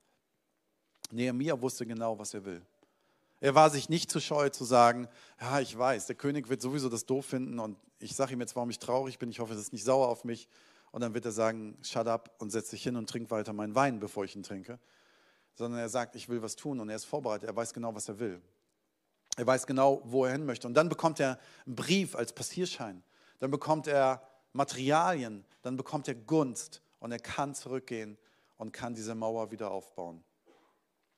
Nehemiah 1.10 1.60
wusste 1.60 1.88
genau, 1.88 2.20
was 2.20 2.36
er 2.36 2.46
will. 2.46 2.62
Er 3.40 3.56
war 3.56 3.72
sich 3.72 3.90
nicht 3.90 4.12
zu 4.12 4.20
scheu 4.20 4.50
zu 4.50 4.64
sagen, 4.64 5.08
ja, 5.42 5.60
ich 5.60 5.76
weiß, 5.76 6.06
der 6.06 6.16
König 6.16 6.50
wird 6.50 6.62
sowieso 6.62 6.88
das 6.88 7.08
doof 7.08 7.26
finden 7.26 7.58
und 7.58 7.80
ich 7.98 8.16
sage 8.16 8.34
ihm 8.34 8.42
jetzt, 8.42 8.56
warum 8.56 8.70
ich 8.70 8.78
traurig 8.78 9.18
bin, 9.18 9.32
ich 9.32 9.40
hoffe, 9.40 9.54
es 9.54 9.60
ist 9.60 9.74
nicht 9.74 9.84
sauer 9.84 10.08
auf 10.08 10.24
mich. 10.24 10.48
Und 10.92 11.02
dann 11.02 11.16
wird 11.16 11.26
er 11.26 11.32
sagen, 11.32 11.80
shut 11.82 12.08
up 12.08 12.36
und 12.38 12.52
setz 12.52 12.70
dich 12.70 12.84
hin 12.84 12.96
und 12.96 13.10
trink 13.10 13.32
weiter 13.32 13.54
meinen 13.54 13.74
Wein, 13.74 14.00
bevor 14.00 14.24
ich 14.24 14.36
ihn 14.36 14.44
trinke. 14.44 14.80
Sondern 15.56 15.80
er 15.80 15.90
sagt, 15.90 16.16
ich 16.16 16.30
will 16.30 16.44
was 16.44 16.56
tun 16.56 16.80
und 16.80 16.90
er 16.90 16.96
ist 16.96 17.06
vorbereitet, 17.06 17.50
er 17.50 17.56
weiß 17.56 17.74
genau, 17.74 17.96
was 17.96 18.08
er 18.08 18.20
will. 18.20 18.40
Er 19.36 19.48
weiß 19.48 19.66
genau, 19.66 20.02
wo 20.06 20.26
er 20.26 20.34
hin 20.34 20.46
möchte. 20.46 20.68
Und 20.68 20.76
dann 20.76 20.90
bekommt 20.90 21.20
er 21.20 21.40
einen 21.66 21.76
Brief 21.76 22.16
als 22.16 22.34
Passierschein. 22.34 23.04
Dann 23.40 23.50
bekommt 23.50 23.88
er 23.88 24.27
Materialien. 24.54 25.46
Dann 25.62 25.78
bekommt 25.78 26.08
er 26.08 26.16
Gunst. 26.16 26.82
Und 27.00 27.12
er 27.12 27.20
kann 27.20 27.54
zurückgehen 27.54 28.18
und 28.58 28.74
kann 28.74 28.96
diese 28.96 29.14
Mauer 29.14 29.52
wieder 29.52 29.70
aufbauen. 29.70 30.24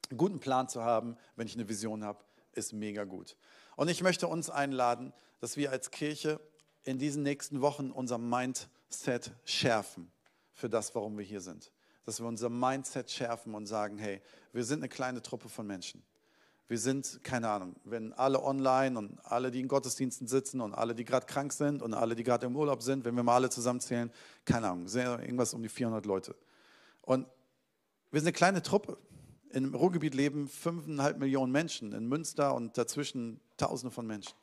Einen 0.09 0.17
guten 0.17 0.39
Plan 0.39 0.67
zu 0.67 0.83
haben, 0.83 1.15
wenn 1.35 1.47
ich 1.47 1.55
eine 1.55 1.69
Vision 1.69 2.03
habe, 2.03 2.19
ist 2.53 2.73
mega 2.73 3.05
gut. 3.05 3.37
Und 3.75 3.87
ich 3.89 4.03
möchte 4.03 4.27
uns 4.27 4.49
einladen, 4.49 5.13
dass 5.39 5.55
wir 5.55 5.71
als 5.71 5.89
Kirche 5.91 6.41
in 6.83 6.97
diesen 6.97 7.23
nächsten 7.23 7.61
Wochen 7.61 7.91
unser 7.91 8.17
Mindset 8.17 9.31
schärfen 9.45 10.11
für 10.53 10.69
das, 10.69 10.93
warum 10.95 11.17
wir 11.17 11.23
hier 11.23 11.41
sind. 11.41 11.71
dass 12.09 12.19
wir 12.19 12.27
unser 12.27 12.49
Mindset 12.49 13.11
schärfen 13.11 13.53
und 13.53 13.67
sagen, 13.67 13.99
hey, 13.99 14.19
wir 14.51 14.63
sind 14.63 14.79
eine 14.79 14.89
kleine 14.89 15.21
Truppe 15.21 15.47
von 15.47 15.67
Menschen. 15.67 16.01
Wir 16.69 16.77
sind, 16.77 17.23
keine 17.23 17.49
Ahnung, 17.49 17.75
wenn 17.83 18.13
alle 18.13 18.43
online 18.43 18.97
und 18.99 19.19
alle, 19.25 19.49
die 19.49 19.59
in 19.59 19.67
Gottesdiensten 19.67 20.27
sitzen 20.27 20.61
und 20.61 20.75
alle, 20.75 20.93
die 20.93 21.03
gerade 21.03 21.25
krank 21.25 21.51
sind 21.51 21.81
und 21.81 21.95
alle, 21.95 22.15
die 22.15 22.23
gerade 22.23 22.45
im 22.45 22.55
Urlaub 22.55 22.83
sind, 22.83 23.05
wenn 23.05 23.15
wir 23.15 23.23
mal 23.23 23.33
alle 23.33 23.49
zusammenzählen, 23.49 24.11
keine 24.45 24.69
Ahnung, 24.69 24.85
irgendwas 24.85 25.55
um 25.55 25.63
die 25.63 25.69
400 25.69 26.05
Leute. 26.05 26.35
Und 27.01 27.25
wir 28.11 28.19
sind 28.19 28.27
eine 28.27 28.33
kleine 28.33 28.61
Truppe. 28.61 28.99
Im 29.49 29.73
Ruhrgebiet 29.73 30.13
leben 30.13 30.47
fünfeinhalb 30.47 31.17
Millionen 31.17 31.51
Menschen, 31.51 31.91
in 31.91 32.07
Münster 32.07 32.53
und 32.53 32.77
dazwischen 32.77 33.41
Tausende 33.57 33.89
von 33.89 34.05
Menschen. 34.05 34.35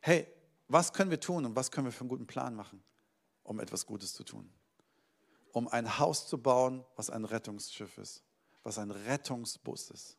Hey, 0.00 0.28
was 0.68 0.92
können 0.92 1.10
wir 1.10 1.18
tun 1.18 1.44
und 1.46 1.56
was 1.56 1.72
können 1.72 1.88
wir 1.88 1.92
für 1.92 2.02
einen 2.02 2.10
guten 2.10 2.28
Plan 2.28 2.54
machen, 2.54 2.80
um 3.42 3.58
etwas 3.58 3.86
Gutes 3.86 4.14
zu 4.14 4.22
tun? 4.22 4.48
Um 5.50 5.66
ein 5.66 5.98
Haus 5.98 6.28
zu 6.28 6.38
bauen, 6.38 6.84
was 6.94 7.10
ein 7.10 7.24
Rettungsschiff 7.24 7.98
ist, 7.98 8.22
was 8.62 8.78
ein 8.78 8.92
Rettungsbus 8.92 9.90
ist. 9.90 10.16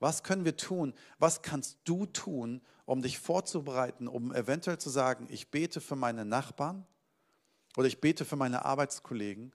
Was 0.00 0.22
können 0.22 0.44
wir 0.44 0.56
tun? 0.56 0.94
Was 1.18 1.42
kannst 1.42 1.78
du 1.84 2.06
tun, 2.06 2.60
um 2.84 3.02
dich 3.02 3.18
vorzubereiten, 3.18 4.08
um 4.08 4.32
eventuell 4.34 4.78
zu 4.78 4.90
sagen, 4.90 5.26
ich 5.30 5.50
bete 5.50 5.80
für 5.80 5.96
meine 5.96 6.24
Nachbarn 6.24 6.86
oder 7.76 7.86
ich 7.86 8.00
bete 8.00 8.24
für 8.24 8.36
meine 8.36 8.64
Arbeitskollegen 8.64 9.52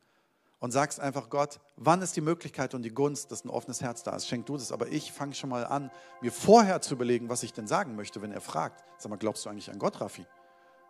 und 0.59 0.71
sagst 0.71 0.99
einfach 0.99 1.29
Gott, 1.29 1.59
wann 1.75 2.01
ist 2.01 2.15
die 2.15 2.21
Möglichkeit 2.21 2.73
und 2.73 2.83
die 2.83 2.93
Gunst, 2.93 3.31
dass 3.31 3.43
ein 3.43 3.49
offenes 3.49 3.81
Herz 3.81 4.03
da 4.03 4.15
ist? 4.15 4.27
Schenk 4.27 4.45
du 4.45 4.53
das. 4.53 4.71
Aber 4.71 4.87
ich 4.87 5.11
fange 5.11 5.33
schon 5.33 5.49
mal 5.49 5.65
an, 5.65 5.91
mir 6.21 6.31
vorher 6.31 6.81
zu 6.81 6.93
überlegen, 6.93 7.27
was 7.27 7.43
ich 7.43 7.53
denn 7.53 7.67
sagen 7.67 7.95
möchte, 7.95 8.21
wenn 8.21 8.31
er 8.31 8.41
fragt. 8.41 8.83
Sag 8.97 9.09
mal, 9.09 9.17
glaubst 9.17 9.45
du 9.45 9.49
eigentlich 9.49 9.69
an 9.69 9.79
Gott, 9.79 9.99
Raffi? 9.99 10.25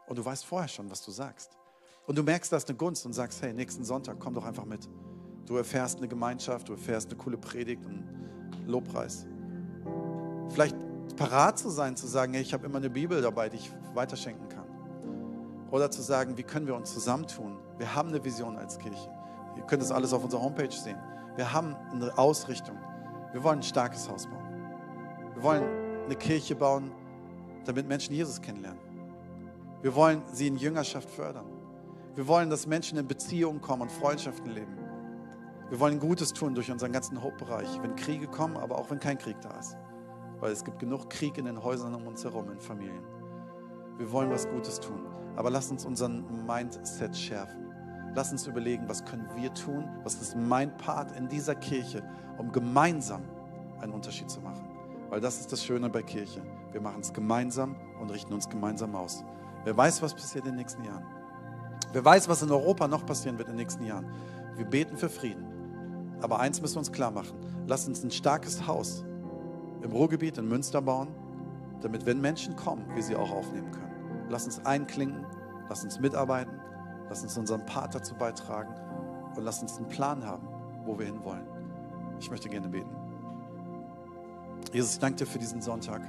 Und 0.07 0.17
du 0.17 0.25
weißt 0.25 0.45
vorher 0.45 0.67
schon, 0.67 0.91
was 0.91 1.01
du 1.03 1.11
sagst. 1.11 1.57
Und 2.05 2.17
du 2.17 2.23
merkst, 2.23 2.51
da 2.51 2.57
ist 2.57 2.69
eine 2.69 2.77
Gunst 2.77 3.05
und 3.05 3.13
sagst, 3.13 3.41
hey, 3.41 3.53
nächsten 3.53 3.85
Sonntag 3.85 4.19
komm 4.19 4.33
doch 4.33 4.45
einfach 4.45 4.65
mit. 4.65 4.87
Du 5.45 5.57
erfährst 5.57 5.97
eine 5.97 6.07
Gemeinschaft, 6.07 6.69
du 6.69 6.73
erfährst 6.73 7.07
eine 7.09 7.17
coole 7.17 7.37
Predigt 7.37 7.85
und 7.85 8.03
Lobpreis. 8.67 9.25
Vielleicht 10.53 10.75
parat 11.15 11.57
zu 11.57 11.69
sein, 11.69 11.95
zu 11.95 12.05
sagen, 12.05 12.35
ich 12.35 12.53
habe 12.53 12.65
immer 12.67 12.77
eine 12.77 12.89
Bibel 12.89 13.21
dabei, 13.21 13.49
die 13.49 13.57
ich 13.57 13.71
weiterschenken 13.95 14.49
kann. 14.49 14.65
Oder 15.71 15.89
zu 15.89 16.03
sagen, 16.03 16.37
wie 16.37 16.43
können 16.43 16.67
wir 16.67 16.75
uns 16.75 16.93
zusammentun? 16.93 17.57
Wir 17.79 17.95
haben 17.95 18.09
eine 18.09 18.23
Vision 18.23 18.57
als 18.57 18.77
Kirche. 18.77 19.09
Ihr 19.57 19.63
könnt 19.63 19.81
das 19.81 19.91
alles 19.91 20.13
auf 20.13 20.23
unserer 20.23 20.43
Homepage 20.43 20.71
sehen. 20.71 20.97
Wir 21.35 21.51
haben 21.51 21.75
eine 21.91 22.15
Ausrichtung. 22.19 22.77
Wir 23.31 23.43
wollen 23.43 23.59
ein 23.59 23.63
starkes 23.63 24.07
Haus 24.07 24.27
bauen. 24.27 24.45
Wir 25.33 25.41
wollen 25.41 25.63
eine 26.05 26.15
Kirche 26.15 26.55
bauen, 26.55 26.91
damit 27.65 27.87
Menschen 27.87 28.13
Jesus 28.13 28.39
kennenlernen. 28.39 28.79
Wir 29.81 29.95
wollen 29.95 30.21
sie 30.31 30.47
in 30.47 30.57
Jüngerschaft 30.57 31.09
fördern. 31.09 31.47
Wir 32.13 32.27
wollen, 32.27 32.51
dass 32.51 32.67
Menschen 32.67 32.99
in 32.99 33.07
Beziehungen 33.07 33.59
kommen 33.59 33.81
und 33.81 33.91
Freundschaften 33.91 34.51
leben. 34.51 34.77
Wir 35.71 35.79
wollen 35.79 35.99
Gutes 35.99 36.31
tun 36.31 36.53
durch 36.53 36.69
unseren 36.69 36.91
ganzen 36.91 37.23
Hope-Bereich, 37.23 37.81
wenn 37.81 37.95
Kriege 37.95 38.27
kommen, 38.27 38.55
aber 38.55 38.77
auch 38.77 38.91
wenn 38.91 38.99
kein 38.99 39.17
Krieg 39.17 39.41
da 39.41 39.57
ist. 39.57 39.75
Weil 40.43 40.51
es 40.51 40.65
gibt 40.65 40.77
genug 40.79 41.09
Krieg 41.09 41.37
in 41.37 41.45
den 41.45 41.63
Häusern 41.63 41.95
um 41.95 42.05
uns 42.05 42.25
herum, 42.25 42.51
in 42.51 42.59
Familien. 42.59 43.05
Wir 43.97 44.11
wollen 44.11 44.29
was 44.29 44.45
Gutes 44.45 44.77
tun, 44.77 45.07
aber 45.37 45.49
lass 45.49 45.71
uns 45.71 45.85
unseren 45.85 46.45
Mindset 46.45 47.15
schärfen. 47.15 47.73
Lass 48.13 48.29
uns 48.33 48.45
überlegen, 48.45 48.83
was 48.89 49.05
können 49.05 49.25
wir 49.37 49.53
tun, 49.53 49.87
was 50.03 50.15
ist 50.15 50.35
mein 50.35 50.75
Part 50.75 51.15
in 51.15 51.29
dieser 51.29 51.55
Kirche, 51.55 52.03
um 52.37 52.51
gemeinsam 52.51 53.21
einen 53.79 53.93
Unterschied 53.93 54.29
zu 54.29 54.41
machen. 54.41 54.67
Weil 55.09 55.21
das 55.21 55.39
ist 55.39 55.49
das 55.49 55.63
Schöne 55.63 55.89
bei 55.89 56.03
Kirche. 56.03 56.41
Wir 56.73 56.81
machen 56.81 56.99
es 56.99 57.13
gemeinsam 57.13 57.77
und 58.01 58.11
richten 58.11 58.33
uns 58.33 58.49
gemeinsam 58.49 58.97
aus. 58.97 59.23
Wer 59.63 59.77
weiß, 59.77 60.01
was 60.01 60.13
passiert 60.13 60.43
in 60.43 60.51
den 60.51 60.57
nächsten 60.57 60.83
Jahren? 60.83 61.05
Wer 61.93 62.03
weiß, 62.03 62.27
was 62.27 62.41
in 62.41 62.51
Europa 62.51 62.89
noch 62.89 63.05
passieren 63.05 63.37
wird 63.37 63.47
in 63.47 63.53
den 63.53 63.61
nächsten 63.61 63.85
Jahren? 63.85 64.11
Wir 64.57 64.65
beten 64.65 64.97
für 64.97 65.07
Frieden. 65.07 65.45
Aber 66.21 66.41
eins 66.41 66.59
müssen 66.59 66.75
wir 66.75 66.79
uns 66.79 66.91
klar 66.91 67.11
machen. 67.11 67.39
Lass 67.65 67.87
uns 67.87 68.03
ein 68.03 68.11
starkes 68.11 68.67
Haus 68.67 69.05
im 69.83 69.91
Ruhrgebiet 69.91 70.37
in 70.37 70.47
Münster 70.47 70.81
bauen, 70.81 71.09
damit, 71.81 72.05
wenn 72.05 72.21
Menschen 72.21 72.55
kommen, 72.55 72.85
wir 72.95 73.03
sie 73.03 73.15
auch 73.15 73.31
aufnehmen 73.31 73.71
können. 73.71 74.25
Lass 74.29 74.45
uns 74.45 74.65
einklinken, 74.65 75.25
lass 75.69 75.83
uns 75.83 75.99
mitarbeiten, 75.99 76.59
lass 77.09 77.23
uns 77.23 77.37
unseren 77.37 77.65
Part 77.65 77.93
dazu 77.93 78.15
beitragen 78.15 78.73
und 79.35 79.43
lass 79.43 79.61
uns 79.61 79.77
einen 79.77 79.89
Plan 79.89 80.25
haben, 80.25 80.47
wo 80.85 80.97
wir 80.97 81.05
hinwollen. 81.05 81.45
Ich 82.19 82.31
möchte 82.31 82.49
gerne 82.49 82.69
beten. 82.69 82.89
Jesus, 84.71 84.93
ich 84.93 84.99
danke 84.99 85.17
dir 85.17 85.25
für 85.27 85.39
diesen 85.39 85.61
Sonntag 85.61 86.01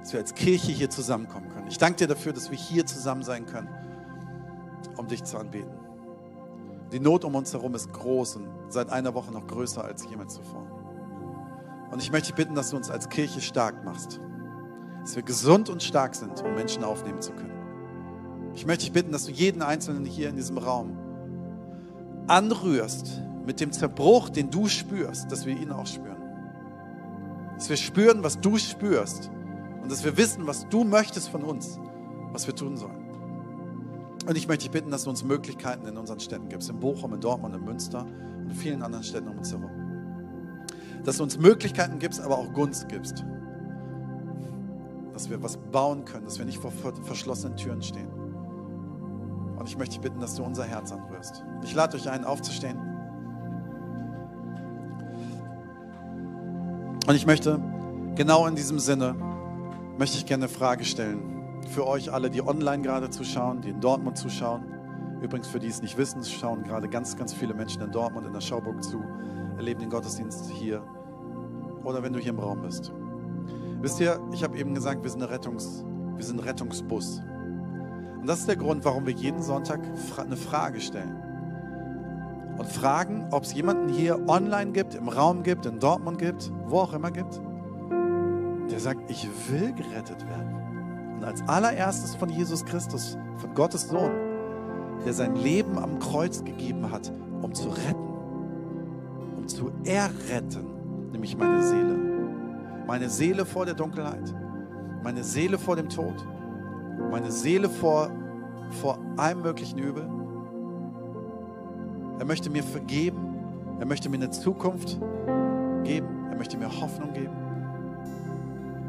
dass 0.00 0.12
wir 0.12 0.20
als 0.20 0.34
Kirche 0.34 0.72
hier 0.72 0.90
zusammenkommen 0.90 1.48
können. 1.50 1.68
Ich 1.68 1.78
danke 1.78 1.98
dir 1.98 2.06
dafür, 2.06 2.32
dass 2.32 2.50
wir 2.50 2.58
hier 2.58 2.86
zusammen 2.86 3.22
sein 3.22 3.46
können, 3.46 3.68
um 4.96 5.06
dich 5.06 5.24
zu 5.24 5.38
anbeten. 5.38 5.72
Die 6.92 7.00
Not 7.00 7.24
um 7.24 7.34
uns 7.34 7.52
herum 7.52 7.74
ist 7.74 7.92
groß 7.92 8.36
und 8.36 8.48
seit 8.68 8.90
einer 8.90 9.12
Woche 9.14 9.32
noch 9.32 9.46
größer 9.46 9.84
als 9.84 10.08
jemals 10.08 10.34
zuvor. 10.34 10.66
Und 11.98 12.04
ich 12.04 12.12
möchte 12.12 12.28
dich 12.28 12.36
bitten, 12.36 12.54
dass 12.54 12.70
du 12.70 12.76
uns 12.76 12.92
als 12.92 13.08
Kirche 13.08 13.40
stark 13.40 13.84
machst. 13.84 14.20
Dass 15.00 15.16
wir 15.16 15.24
gesund 15.24 15.68
und 15.68 15.82
stark 15.82 16.14
sind, 16.14 16.40
um 16.44 16.54
Menschen 16.54 16.84
aufnehmen 16.84 17.20
zu 17.20 17.32
können. 17.32 18.52
Ich 18.54 18.66
möchte 18.66 18.84
dich 18.84 18.92
bitten, 18.92 19.10
dass 19.10 19.24
du 19.24 19.32
jeden 19.32 19.62
Einzelnen 19.62 20.04
hier 20.04 20.28
in 20.28 20.36
diesem 20.36 20.58
Raum 20.58 20.96
anrührst 22.28 23.20
mit 23.44 23.58
dem 23.58 23.72
Zerbruch, 23.72 24.28
den 24.28 24.48
du 24.48 24.68
spürst, 24.68 25.32
dass 25.32 25.44
wir 25.44 25.56
ihn 25.56 25.72
auch 25.72 25.88
spüren. 25.88 26.22
Dass 27.56 27.68
wir 27.68 27.76
spüren, 27.76 28.22
was 28.22 28.38
du 28.38 28.58
spürst 28.58 29.28
und 29.82 29.90
dass 29.90 30.04
wir 30.04 30.16
wissen, 30.16 30.46
was 30.46 30.68
du 30.68 30.84
möchtest 30.84 31.30
von 31.30 31.42
uns, 31.42 31.80
was 32.30 32.46
wir 32.46 32.54
tun 32.54 32.76
sollen. 32.76 33.08
Und 34.24 34.36
ich 34.36 34.46
möchte 34.46 34.66
dich 34.66 34.70
bitten, 34.70 34.92
dass 34.92 35.02
du 35.02 35.10
uns 35.10 35.24
Möglichkeiten 35.24 35.84
in 35.88 35.96
unseren 35.96 36.20
Städten 36.20 36.48
gibst, 36.48 36.70
in 36.70 36.78
Bochum, 36.78 37.12
in 37.14 37.20
Dortmund, 37.20 37.56
in 37.56 37.64
Münster 37.64 38.02
und 38.02 38.50
in 38.50 38.54
vielen 38.54 38.82
anderen 38.84 39.02
Städten 39.02 39.26
um 39.26 39.38
uns 39.38 39.50
herum. 39.50 39.77
Dass 41.04 41.18
du 41.18 41.22
uns 41.22 41.38
Möglichkeiten 41.38 41.98
gibst, 41.98 42.20
aber 42.20 42.38
auch 42.38 42.52
Gunst 42.52 42.88
gibst. 42.88 43.24
Dass 45.12 45.30
wir 45.30 45.42
was 45.42 45.56
bauen 45.56 46.04
können, 46.04 46.24
dass 46.24 46.38
wir 46.38 46.46
nicht 46.46 46.58
vor 46.58 46.70
verschlossenen 46.70 47.56
Türen 47.56 47.82
stehen. 47.82 48.08
Und 49.58 49.68
ich 49.68 49.76
möchte 49.76 49.94
dich 49.94 50.00
bitten, 50.00 50.20
dass 50.20 50.36
du 50.36 50.44
unser 50.44 50.64
Herz 50.64 50.92
anrührst. 50.92 51.42
Ich 51.64 51.74
lade 51.74 51.96
euch 51.96 52.08
ein, 52.08 52.24
aufzustehen. 52.24 52.78
Und 57.08 57.14
ich 57.14 57.26
möchte 57.26 57.60
genau 58.14 58.46
in 58.46 58.54
diesem 58.54 58.78
Sinne 58.78 59.16
möchte 59.98 60.16
ich 60.16 60.26
gerne 60.26 60.44
eine 60.44 60.52
Frage 60.52 60.84
stellen. 60.84 61.62
Für 61.70 61.86
euch 61.86 62.12
alle, 62.12 62.30
die 62.30 62.46
online 62.46 62.82
gerade 62.82 63.10
zuschauen, 63.10 63.60
die 63.62 63.70
in 63.70 63.80
Dortmund 63.80 64.16
zuschauen. 64.16 64.62
Übrigens, 65.20 65.48
für 65.48 65.58
die 65.58 65.66
es 65.66 65.82
nicht 65.82 65.98
wissen, 65.98 66.22
schauen 66.22 66.62
gerade 66.62 66.88
ganz, 66.88 67.16
ganz 67.16 67.32
viele 67.32 67.54
Menschen 67.54 67.82
in 67.82 67.90
Dortmund, 67.90 68.26
in 68.26 68.32
der 68.32 68.40
Schauburg 68.40 68.84
zu, 68.84 69.02
erleben 69.58 69.80
den 69.80 69.90
Gottesdienst 69.90 70.48
hier. 70.50 70.82
Oder 71.84 72.02
wenn 72.02 72.12
du 72.12 72.18
hier 72.18 72.30
im 72.30 72.38
Raum 72.38 72.62
bist. 72.62 72.92
Wisst 73.80 74.00
ihr, 74.00 74.18
ich 74.32 74.42
habe 74.42 74.56
eben 74.56 74.74
gesagt, 74.74 75.02
wir 75.02 75.10
sind, 75.10 75.22
eine 75.22 75.30
Rettungs, 75.30 75.84
wir 76.16 76.24
sind 76.24 76.40
ein 76.40 76.44
Rettungsbus. 76.44 77.20
Und 78.20 78.26
das 78.26 78.40
ist 78.40 78.48
der 78.48 78.56
Grund, 78.56 78.84
warum 78.84 79.06
wir 79.06 79.12
jeden 79.12 79.42
Sonntag 79.42 79.80
eine 80.16 80.36
Frage 80.36 80.80
stellen. 80.80 81.16
Und 82.56 82.66
fragen, 82.66 83.28
ob 83.30 83.44
es 83.44 83.54
jemanden 83.54 83.88
hier 83.88 84.28
online 84.28 84.72
gibt, 84.72 84.94
im 84.94 85.08
Raum 85.08 85.42
gibt, 85.42 85.66
in 85.66 85.78
Dortmund 85.78 86.18
gibt, 86.18 86.50
wo 86.66 86.78
auch 86.78 86.92
immer 86.92 87.10
gibt, 87.10 87.40
der 88.70 88.80
sagt, 88.80 89.10
ich 89.10 89.28
will 89.48 89.72
gerettet 89.72 90.28
werden. 90.28 91.16
Und 91.16 91.24
als 91.24 91.42
allererstes 91.48 92.16
von 92.16 92.28
Jesus 92.28 92.64
Christus, 92.64 93.16
von 93.36 93.54
Gottes 93.54 93.88
Sohn, 93.88 94.10
der 95.04 95.12
sein 95.12 95.36
Leben 95.36 95.78
am 95.78 96.00
Kreuz 96.00 96.42
gegeben 96.44 96.90
hat, 96.90 97.12
um 97.42 97.54
zu 97.54 97.68
retten, 97.68 98.07
zu 99.48 99.72
erretten, 99.84 101.10
nämlich 101.12 101.36
meine 101.36 101.62
Seele. 101.62 101.98
Meine 102.86 103.10
Seele 103.10 103.44
vor 103.44 103.66
der 103.66 103.74
Dunkelheit, 103.74 104.34
meine 105.02 105.22
Seele 105.24 105.58
vor 105.58 105.76
dem 105.76 105.88
Tod, 105.88 106.14
meine 107.10 107.30
Seele 107.30 107.68
vor, 107.68 108.10
vor 108.80 108.98
allem 109.16 109.42
möglichen 109.42 109.78
Übel. 109.78 110.08
Er 112.18 112.24
möchte 112.24 112.50
mir 112.50 112.62
vergeben, 112.62 113.36
er 113.78 113.86
möchte 113.86 114.08
mir 114.08 114.16
eine 114.16 114.30
Zukunft 114.30 114.98
geben, 115.84 116.08
er 116.30 116.36
möchte 116.36 116.56
mir 116.56 116.68
Hoffnung 116.80 117.12
geben. 117.12 117.36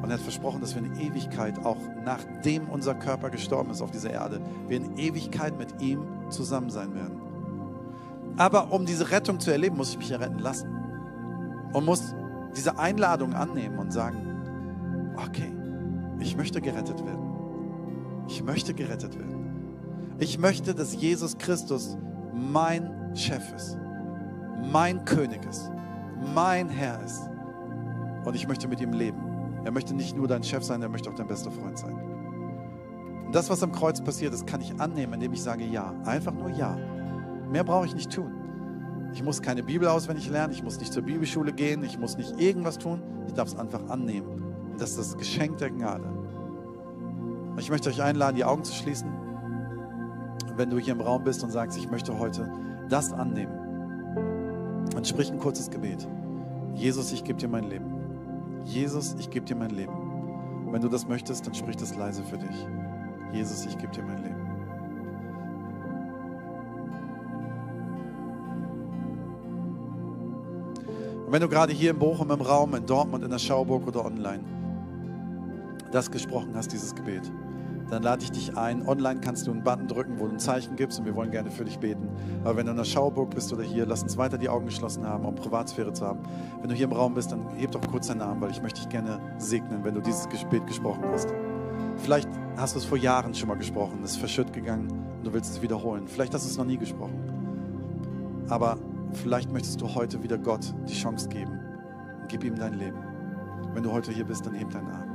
Und 0.01 0.09
er 0.09 0.13
hat 0.13 0.21
versprochen, 0.21 0.61
dass 0.61 0.75
wir 0.75 0.83
in 0.83 0.95
Ewigkeit, 0.99 1.65
auch 1.65 1.77
nachdem 2.05 2.69
unser 2.69 2.95
Körper 2.95 3.29
gestorben 3.29 3.71
ist 3.71 3.81
auf 3.81 3.91
dieser 3.91 4.11
Erde, 4.11 4.39
wir 4.67 4.77
in 4.77 4.97
Ewigkeit 4.97 5.57
mit 5.57 5.81
ihm 5.81 6.03
zusammen 6.29 6.69
sein 6.69 6.95
werden. 6.95 7.18
Aber 8.37 8.71
um 8.71 8.85
diese 8.85 9.11
Rettung 9.11 9.39
zu 9.39 9.51
erleben, 9.51 9.77
muss 9.77 9.91
ich 9.91 9.97
mich 9.97 10.09
ja 10.09 10.17
retten 10.17 10.39
lassen. 10.39 10.69
Und 11.73 11.85
muss 11.85 12.15
diese 12.55 12.79
Einladung 12.79 13.33
annehmen 13.33 13.77
und 13.77 13.91
sagen, 13.91 14.17
okay, 15.15 15.51
ich 16.19 16.35
möchte 16.35 16.61
gerettet 16.61 17.05
werden. 17.05 17.29
Ich 18.27 18.43
möchte 18.43 18.73
gerettet 18.73 19.17
werden. 19.17 20.15
Ich 20.19 20.37
möchte, 20.37 20.75
dass 20.75 20.93
Jesus 20.93 21.37
Christus 21.37 21.97
mein 22.33 23.15
Chef 23.15 23.53
ist, 23.55 23.77
mein 24.71 25.05
König 25.05 25.45
ist, 25.45 25.71
mein 26.33 26.69
Herr 26.69 27.01
ist. 27.03 27.29
Und 28.25 28.35
ich 28.35 28.47
möchte 28.47 28.67
mit 28.67 28.81
ihm 28.81 28.91
leben. 28.91 29.17
Er 29.63 29.71
möchte 29.71 29.93
nicht 29.93 30.15
nur 30.15 30.27
dein 30.27 30.43
Chef 30.43 30.63
sein, 30.63 30.81
er 30.81 30.89
möchte 30.89 31.09
auch 31.09 31.15
dein 31.15 31.27
bester 31.27 31.51
Freund 31.51 31.77
sein. 31.77 31.95
Und 33.25 33.33
das, 33.35 33.49
was 33.49 33.61
am 33.63 33.71
Kreuz 33.71 34.01
passiert 34.01 34.33
ist, 34.33 34.45
kann 34.47 34.61
ich 34.61 34.79
annehmen, 34.79 35.13
indem 35.13 35.33
ich 35.33 35.41
sage 35.41 35.63
Ja. 35.63 35.93
Einfach 36.05 36.33
nur 36.33 36.49
Ja. 36.49 36.77
Mehr 37.51 37.63
brauche 37.63 37.85
ich 37.85 37.95
nicht 37.95 38.11
tun. 38.11 38.31
Ich 39.13 39.23
muss 39.23 39.41
keine 39.41 39.63
Bibel 39.63 39.87
auswendig 39.87 40.29
lernen, 40.29 40.53
ich 40.53 40.63
muss 40.63 40.79
nicht 40.79 40.93
zur 40.93 41.03
Bibelschule 41.03 41.51
gehen, 41.51 41.83
ich 41.83 41.97
muss 41.97 42.15
nicht 42.17 42.39
irgendwas 42.39 42.77
tun. 42.77 43.01
Ich 43.27 43.33
darf 43.33 43.47
es 43.47 43.55
einfach 43.55 43.89
annehmen. 43.89 44.27
Und 44.71 44.79
das 44.79 44.91
ist 44.91 44.99
das 44.99 45.17
Geschenk 45.17 45.57
der 45.57 45.71
Gnade. 45.71 46.05
Ich 47.57 47.69
möchte 47.69 47.89
euch 47.89 48.01
einladen, 48.01 48.35
die 48.35 48.45
Augen 48.45 48.63
zu 48.63 48.73
schließen. 48.73 49.09
Und 49.09 50.57
wenn 50.57 50.69
du 50.69 50.77
hier 50.77 50.93
im 50.93 51.01
Raum 51.01 51.23
bist 51.23 51.43
und 51.43 51.51
sagst, 51.51 51.77
ich 51.77 51.89
möchte 51.89 52.17
heute 52.17 52.51
das 52.87 53.11
annehmen, 53.11 53.53
dann 54.93 55.03
sprich 55.03 55.31
ein 55.31 55.39
kurzes 55.39 55.69
Gebet. 55.69 56.07
Jesus, 56.75 57.11
ich 57.11 57.23
gebe 57.23 57.39
dir 57.39 57.49
mein 57.49 57.65
Leben. 57.65 57.85
Jesus, 58.63 59.15
ich 59.19 59.29
gebe 59.29 59.45
dir 59.45 59.55
mein 59.55 59.71
Leben. 59.71 59.93
Und 60.65 60.73
wenn 60.73 60.81
du 60.81 60.87
das 60.87 61.07
möchtest, 61.07 61.47
dann 61.47 61.53
sprich 61.55 61.75
das 61.75 61.95
leise 61.95 62.23
für 62.23 62.37
dich. 62.37 62.67
Jesus, 63.33 63.65
ich 63.65 63.77
gebe 63.77 63.91
dir 63.91 64.03
mein 64.03 64.23
Leben. 64.23 64.48
Und 71.29 71.33
wenn 71.33 71.41
du 71.43 71.47
gerade 71.47 71.71
hier 71.71 71.91
in 71.91 71.99
Bochum 71.99 72.31
im 72.31 72.41
Raum, 72.41 72.73
in 72.73 72.87
Dortmund, 72.87 73.23
in 73.23 73.29
der 73.29 73.37
Schauburg 73.37 73.85
oder 73.85 74.03
online 74.03 74.43
das 75.91 76.09
gesprochen 76.09 76.53
hast, 76.55 76.71
dieses 76.71 76.95
Gebet, 76.95 77.21
dann 77.91 78.01
lade 78.01 78.23
ich 78.23 78.31
dich 78.31 78.57
ein. 78.57 78.87
Online 78.87 79.19
kannst 79.19 79.45
du 79.45 79.51
einen 79.51 79.63
Button 79.63 79.87
drücken, 79.87 80.19
wo 80.19 80.25
du 80.25 80.31
ein 80.31 80.39
Zeichen 80.39 80.75
gibst 80.75 80.97
und 80.97 81.05
wir 81.05 81.13
wollen 81.13 81.29
gerne 81.29 81.51
für 81.51 81.65
dich 81.65 81.77
beten. 81.77 82.09
Aber 82.43 82.57
wenn 82.57 82.65
du 82.65 82.71
in 82.71 82.77
der 82.77 82.83
Schauburg 82.83 83.29
bist 83.35 83.53
oder 83.53 83.61
hier, 83.61 83.85
lass 83.85 84.01
uns 84.01 84.17
weiter 84.17 84.39
die 84.39 84.49
Augen 84.49 84.65
geschlossen 84.65 85.05
haben, 85.05 85.23
um 85.23 85.35
Privatsphäre 85.35 85.93
zu 85.93 86.03
haben. 86.03 86.21
Wenn 86.61 86.69
du 86.69 86.73
hier 86.73 86.85
im 86.85 86.93
Raum 86.93 87.13
bist, 87.13 87.31
dann 87.31 87.47
heb 87.57 87.73
doch 87.73 87.81
kurz 87.91 88.07
deinen 88.07 88.17
Namen, 88.17 88.41
weil 88.41 88.49
ich 88.49 88.63
möchte 88.63 88.81
dich 88.81 88.89
gerne 88.89 89.19
segnen, 89.37 89.83
wenn 89.83 89.93
du 89.93 90.01
dieses 90.01 90.27
Gebet 90.29 90.65
gesprochen 90.65 91.03
hast. 91.11 91.29
Vielleicht 91.97 92.27
hast 92.57 92.73
du 92.73 92.79
es 92.79 92.85
vor 92.85 92.97
Jahren 92.97 93.35
schon 93.35 93.49
mal 93.49 93.57
gesprochen, 93.57 93.99
es 94.03 94.13
ist 94.13 94.17
verschütt 94.17 94.51
gegangen 94.51 94.89
und 95.19 95.27
du 95.27 95.31
willst 95.31 95.51
es 95.51 95.61
wiederholen. 95.61 96.07
Vielleicht 96.07 96.33
hast 96.33 96.47
du 96.47 96.49
es 96.49 96.57
noch 96.57 96.65
nie 96.65 96.77
gesprochen. 96.77 97.19
Aber 98.49 98.79
Vielleicht 99.13 99.51
möchtest 99.51 99.81
du 99.81 99.93
heute 99.93 100.21
wieder 100.23 100.37
Gott 100.37 100.73
die 100.87 100.93
Chance 100.93 101.27
geben 101.29 101.59
und 102.21 102.29
gib 102.29 102.43
ihm 102.43 102.55
dein 102.55 102.73
Leben. 102.73 102.97
Wenn 103.73 103.83
du 103.83 103.91
heute 103.91 104.11
hier 104.11 104.25
bist, 104.25 104.45
dann 104.45 104.53
heb 104.53 104.69
deinen 104.69 104.89
Arm. 104.89 105.09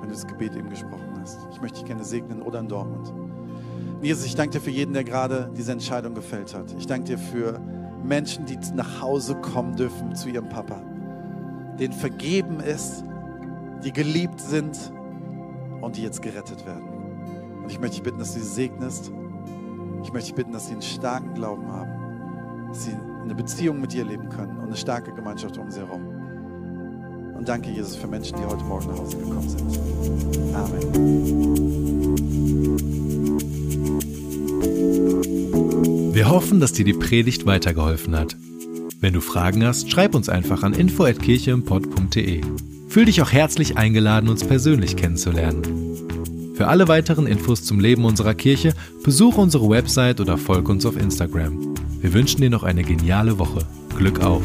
Wenn 0.00 0.08
du 0.08 0.14
das 0.14 0.26
Gebet 0.26 0.54
eben 0.56 0.68
gesprochen 0.68 1.14
hast. 1.20 1.38
Ich 1.52 1.60
möchte 1.60 1.78
dich 1.78 1.86
gerne 1.86 2.04
segnen 2.04 2.42
oder 2.42 2.60
in 2.60 2.68
Dortmund. 2.68 3.12
Jesus, 4.02 4.26
ich 4.26 4.34
danke 4.34 4.58
dir 4.58 4.60
für 4.60 4.70
jeden, 4.70 4.92
der 4.92 5.04
gerade 5.04 5.50
diese 5.56 5.72
Entscheidung 5.72 6.14
gefällt 6.14 6.54
hat. 6.54 6.74
Ich 6.78 6.86
danke 6.86 7.06
dir 7.06 7.18
für 7.18 7.60
Menschen, 8.04 8.44
die 8.44 8.58
nach 8.74 9.00
Hause 9.00 9.34
kommen 9.36 9.76
dürfen 9.76 10.14
zu 10.14 10.28
ihrem 10.28 10.48
Papa, 10.48 10.82
denen 11.78 11.94
vergeben 11.94 12.60
ist, 12.60 13.02
die 13.82 13.92
geliebt 13.92 14.40
sind 14.40 14.92
und 15.80 15.96
die 15.96 16.02
jetzt 16.02 16.20
gerettet 16.20 16.66
werden. 16.66 16.84
Und 17.62 17.70
ich 17.70 17.80
möchte 17.80 17.96
dich 17.96 18.02
bitten, 18.02 18.18
dass 18.18 18.34
du 18.34 18.40
sie 18.40 18.46
segnest. 18.46 19.10
Ich 20.02 20.12
möchte 20.12 20.28
dich 20.28 20.34
bitten, 20.34 20.52
dass 20.52 20.66
sie 20.66 20.72
einen 20.72 20.82
starken 20.82 21.32
Glauben 21.32 21.66
haben, 21.72 22.68
dass 22.68 22.84
sie 22.84 22.96
eine 23.24 23.34
Beziehung 23.34 23.80
mit 23.80 23.92
dir 23.92 24.04
leben 24.04 24.28
können 24.28 24.58
und 24.58 24.66
eine 24.66 24.76
starke 24.76 25.12
Gemeinschaft 25.12 25.58
um 25.58 25.70
sie 25.70 25.80
herum. 25.80 26.02
Und 27.36 27.48
danke, 27.48 27.70
Jesus, 27.70 27.96
für 27.96 28.06
Menschen, 28.06 28.36
die 28.38 28.44
heute 28.44 28.64
Morgen 28.64 28.86
nach 28.86 28.98
Hause 28.98 29.16
gekommen 29.16 29.48
sind. 29.48 29.62
Amen. 30.54 31.34
Wir 36.14 36.30
hoffen, 36.30 36.60
dass 36.60 36.72
dir 36.72 36.84
die 36.84 36.92
Predigt 36.92 37.44
weitergeholfen 37.44 38.16
hat. 38.16 38.36
Wenn 39.00 39.12
du 39.12 39.20
Fragen 39.20 39.64
hast, 39.64 39.90
schreib 39.90 40.14
uns 40.14 40.28
einfach 40.28 40.62
an 40.62 40.72
info@kircheimpod.de. 40.72 42.40
Fühl 42.88 43.04
dich 43.04 43.20
auch 43.20 43.32
herzlich 43.32 43.76
eingeladen, 43.76 44.28
uns 44.28 44.44
persönlich 44.44 44.96
kennenzulernen. 44.96 46.54
Für 46.54 46.68
alle 46.68 46.86
weiteren 46.86 47.26
Infos 47.26 47.64
zum 47.64 47.80
Leben 47.80 48.04
unserer 48.04 48.34
Kirche 48.34 48.74
besuche 49.02 49.40
unsere 49.40 49.68
Website 49.68 50.20
oder 50.20 50.38
folge 50.38 50.70
uns 50.70 50.86
auf 50.86 50.96
Instagram. 50.96 51.74
Wir 52.04 52.12
wünschen 52.12 52.42
dir 52.42 52.50
noch 52.50 52.64
eine 52.64 52.82
geniale 52.82 53.38
Woche. 53.38 53.60
Glück 53.96 54.20
auf! 54.20 54.42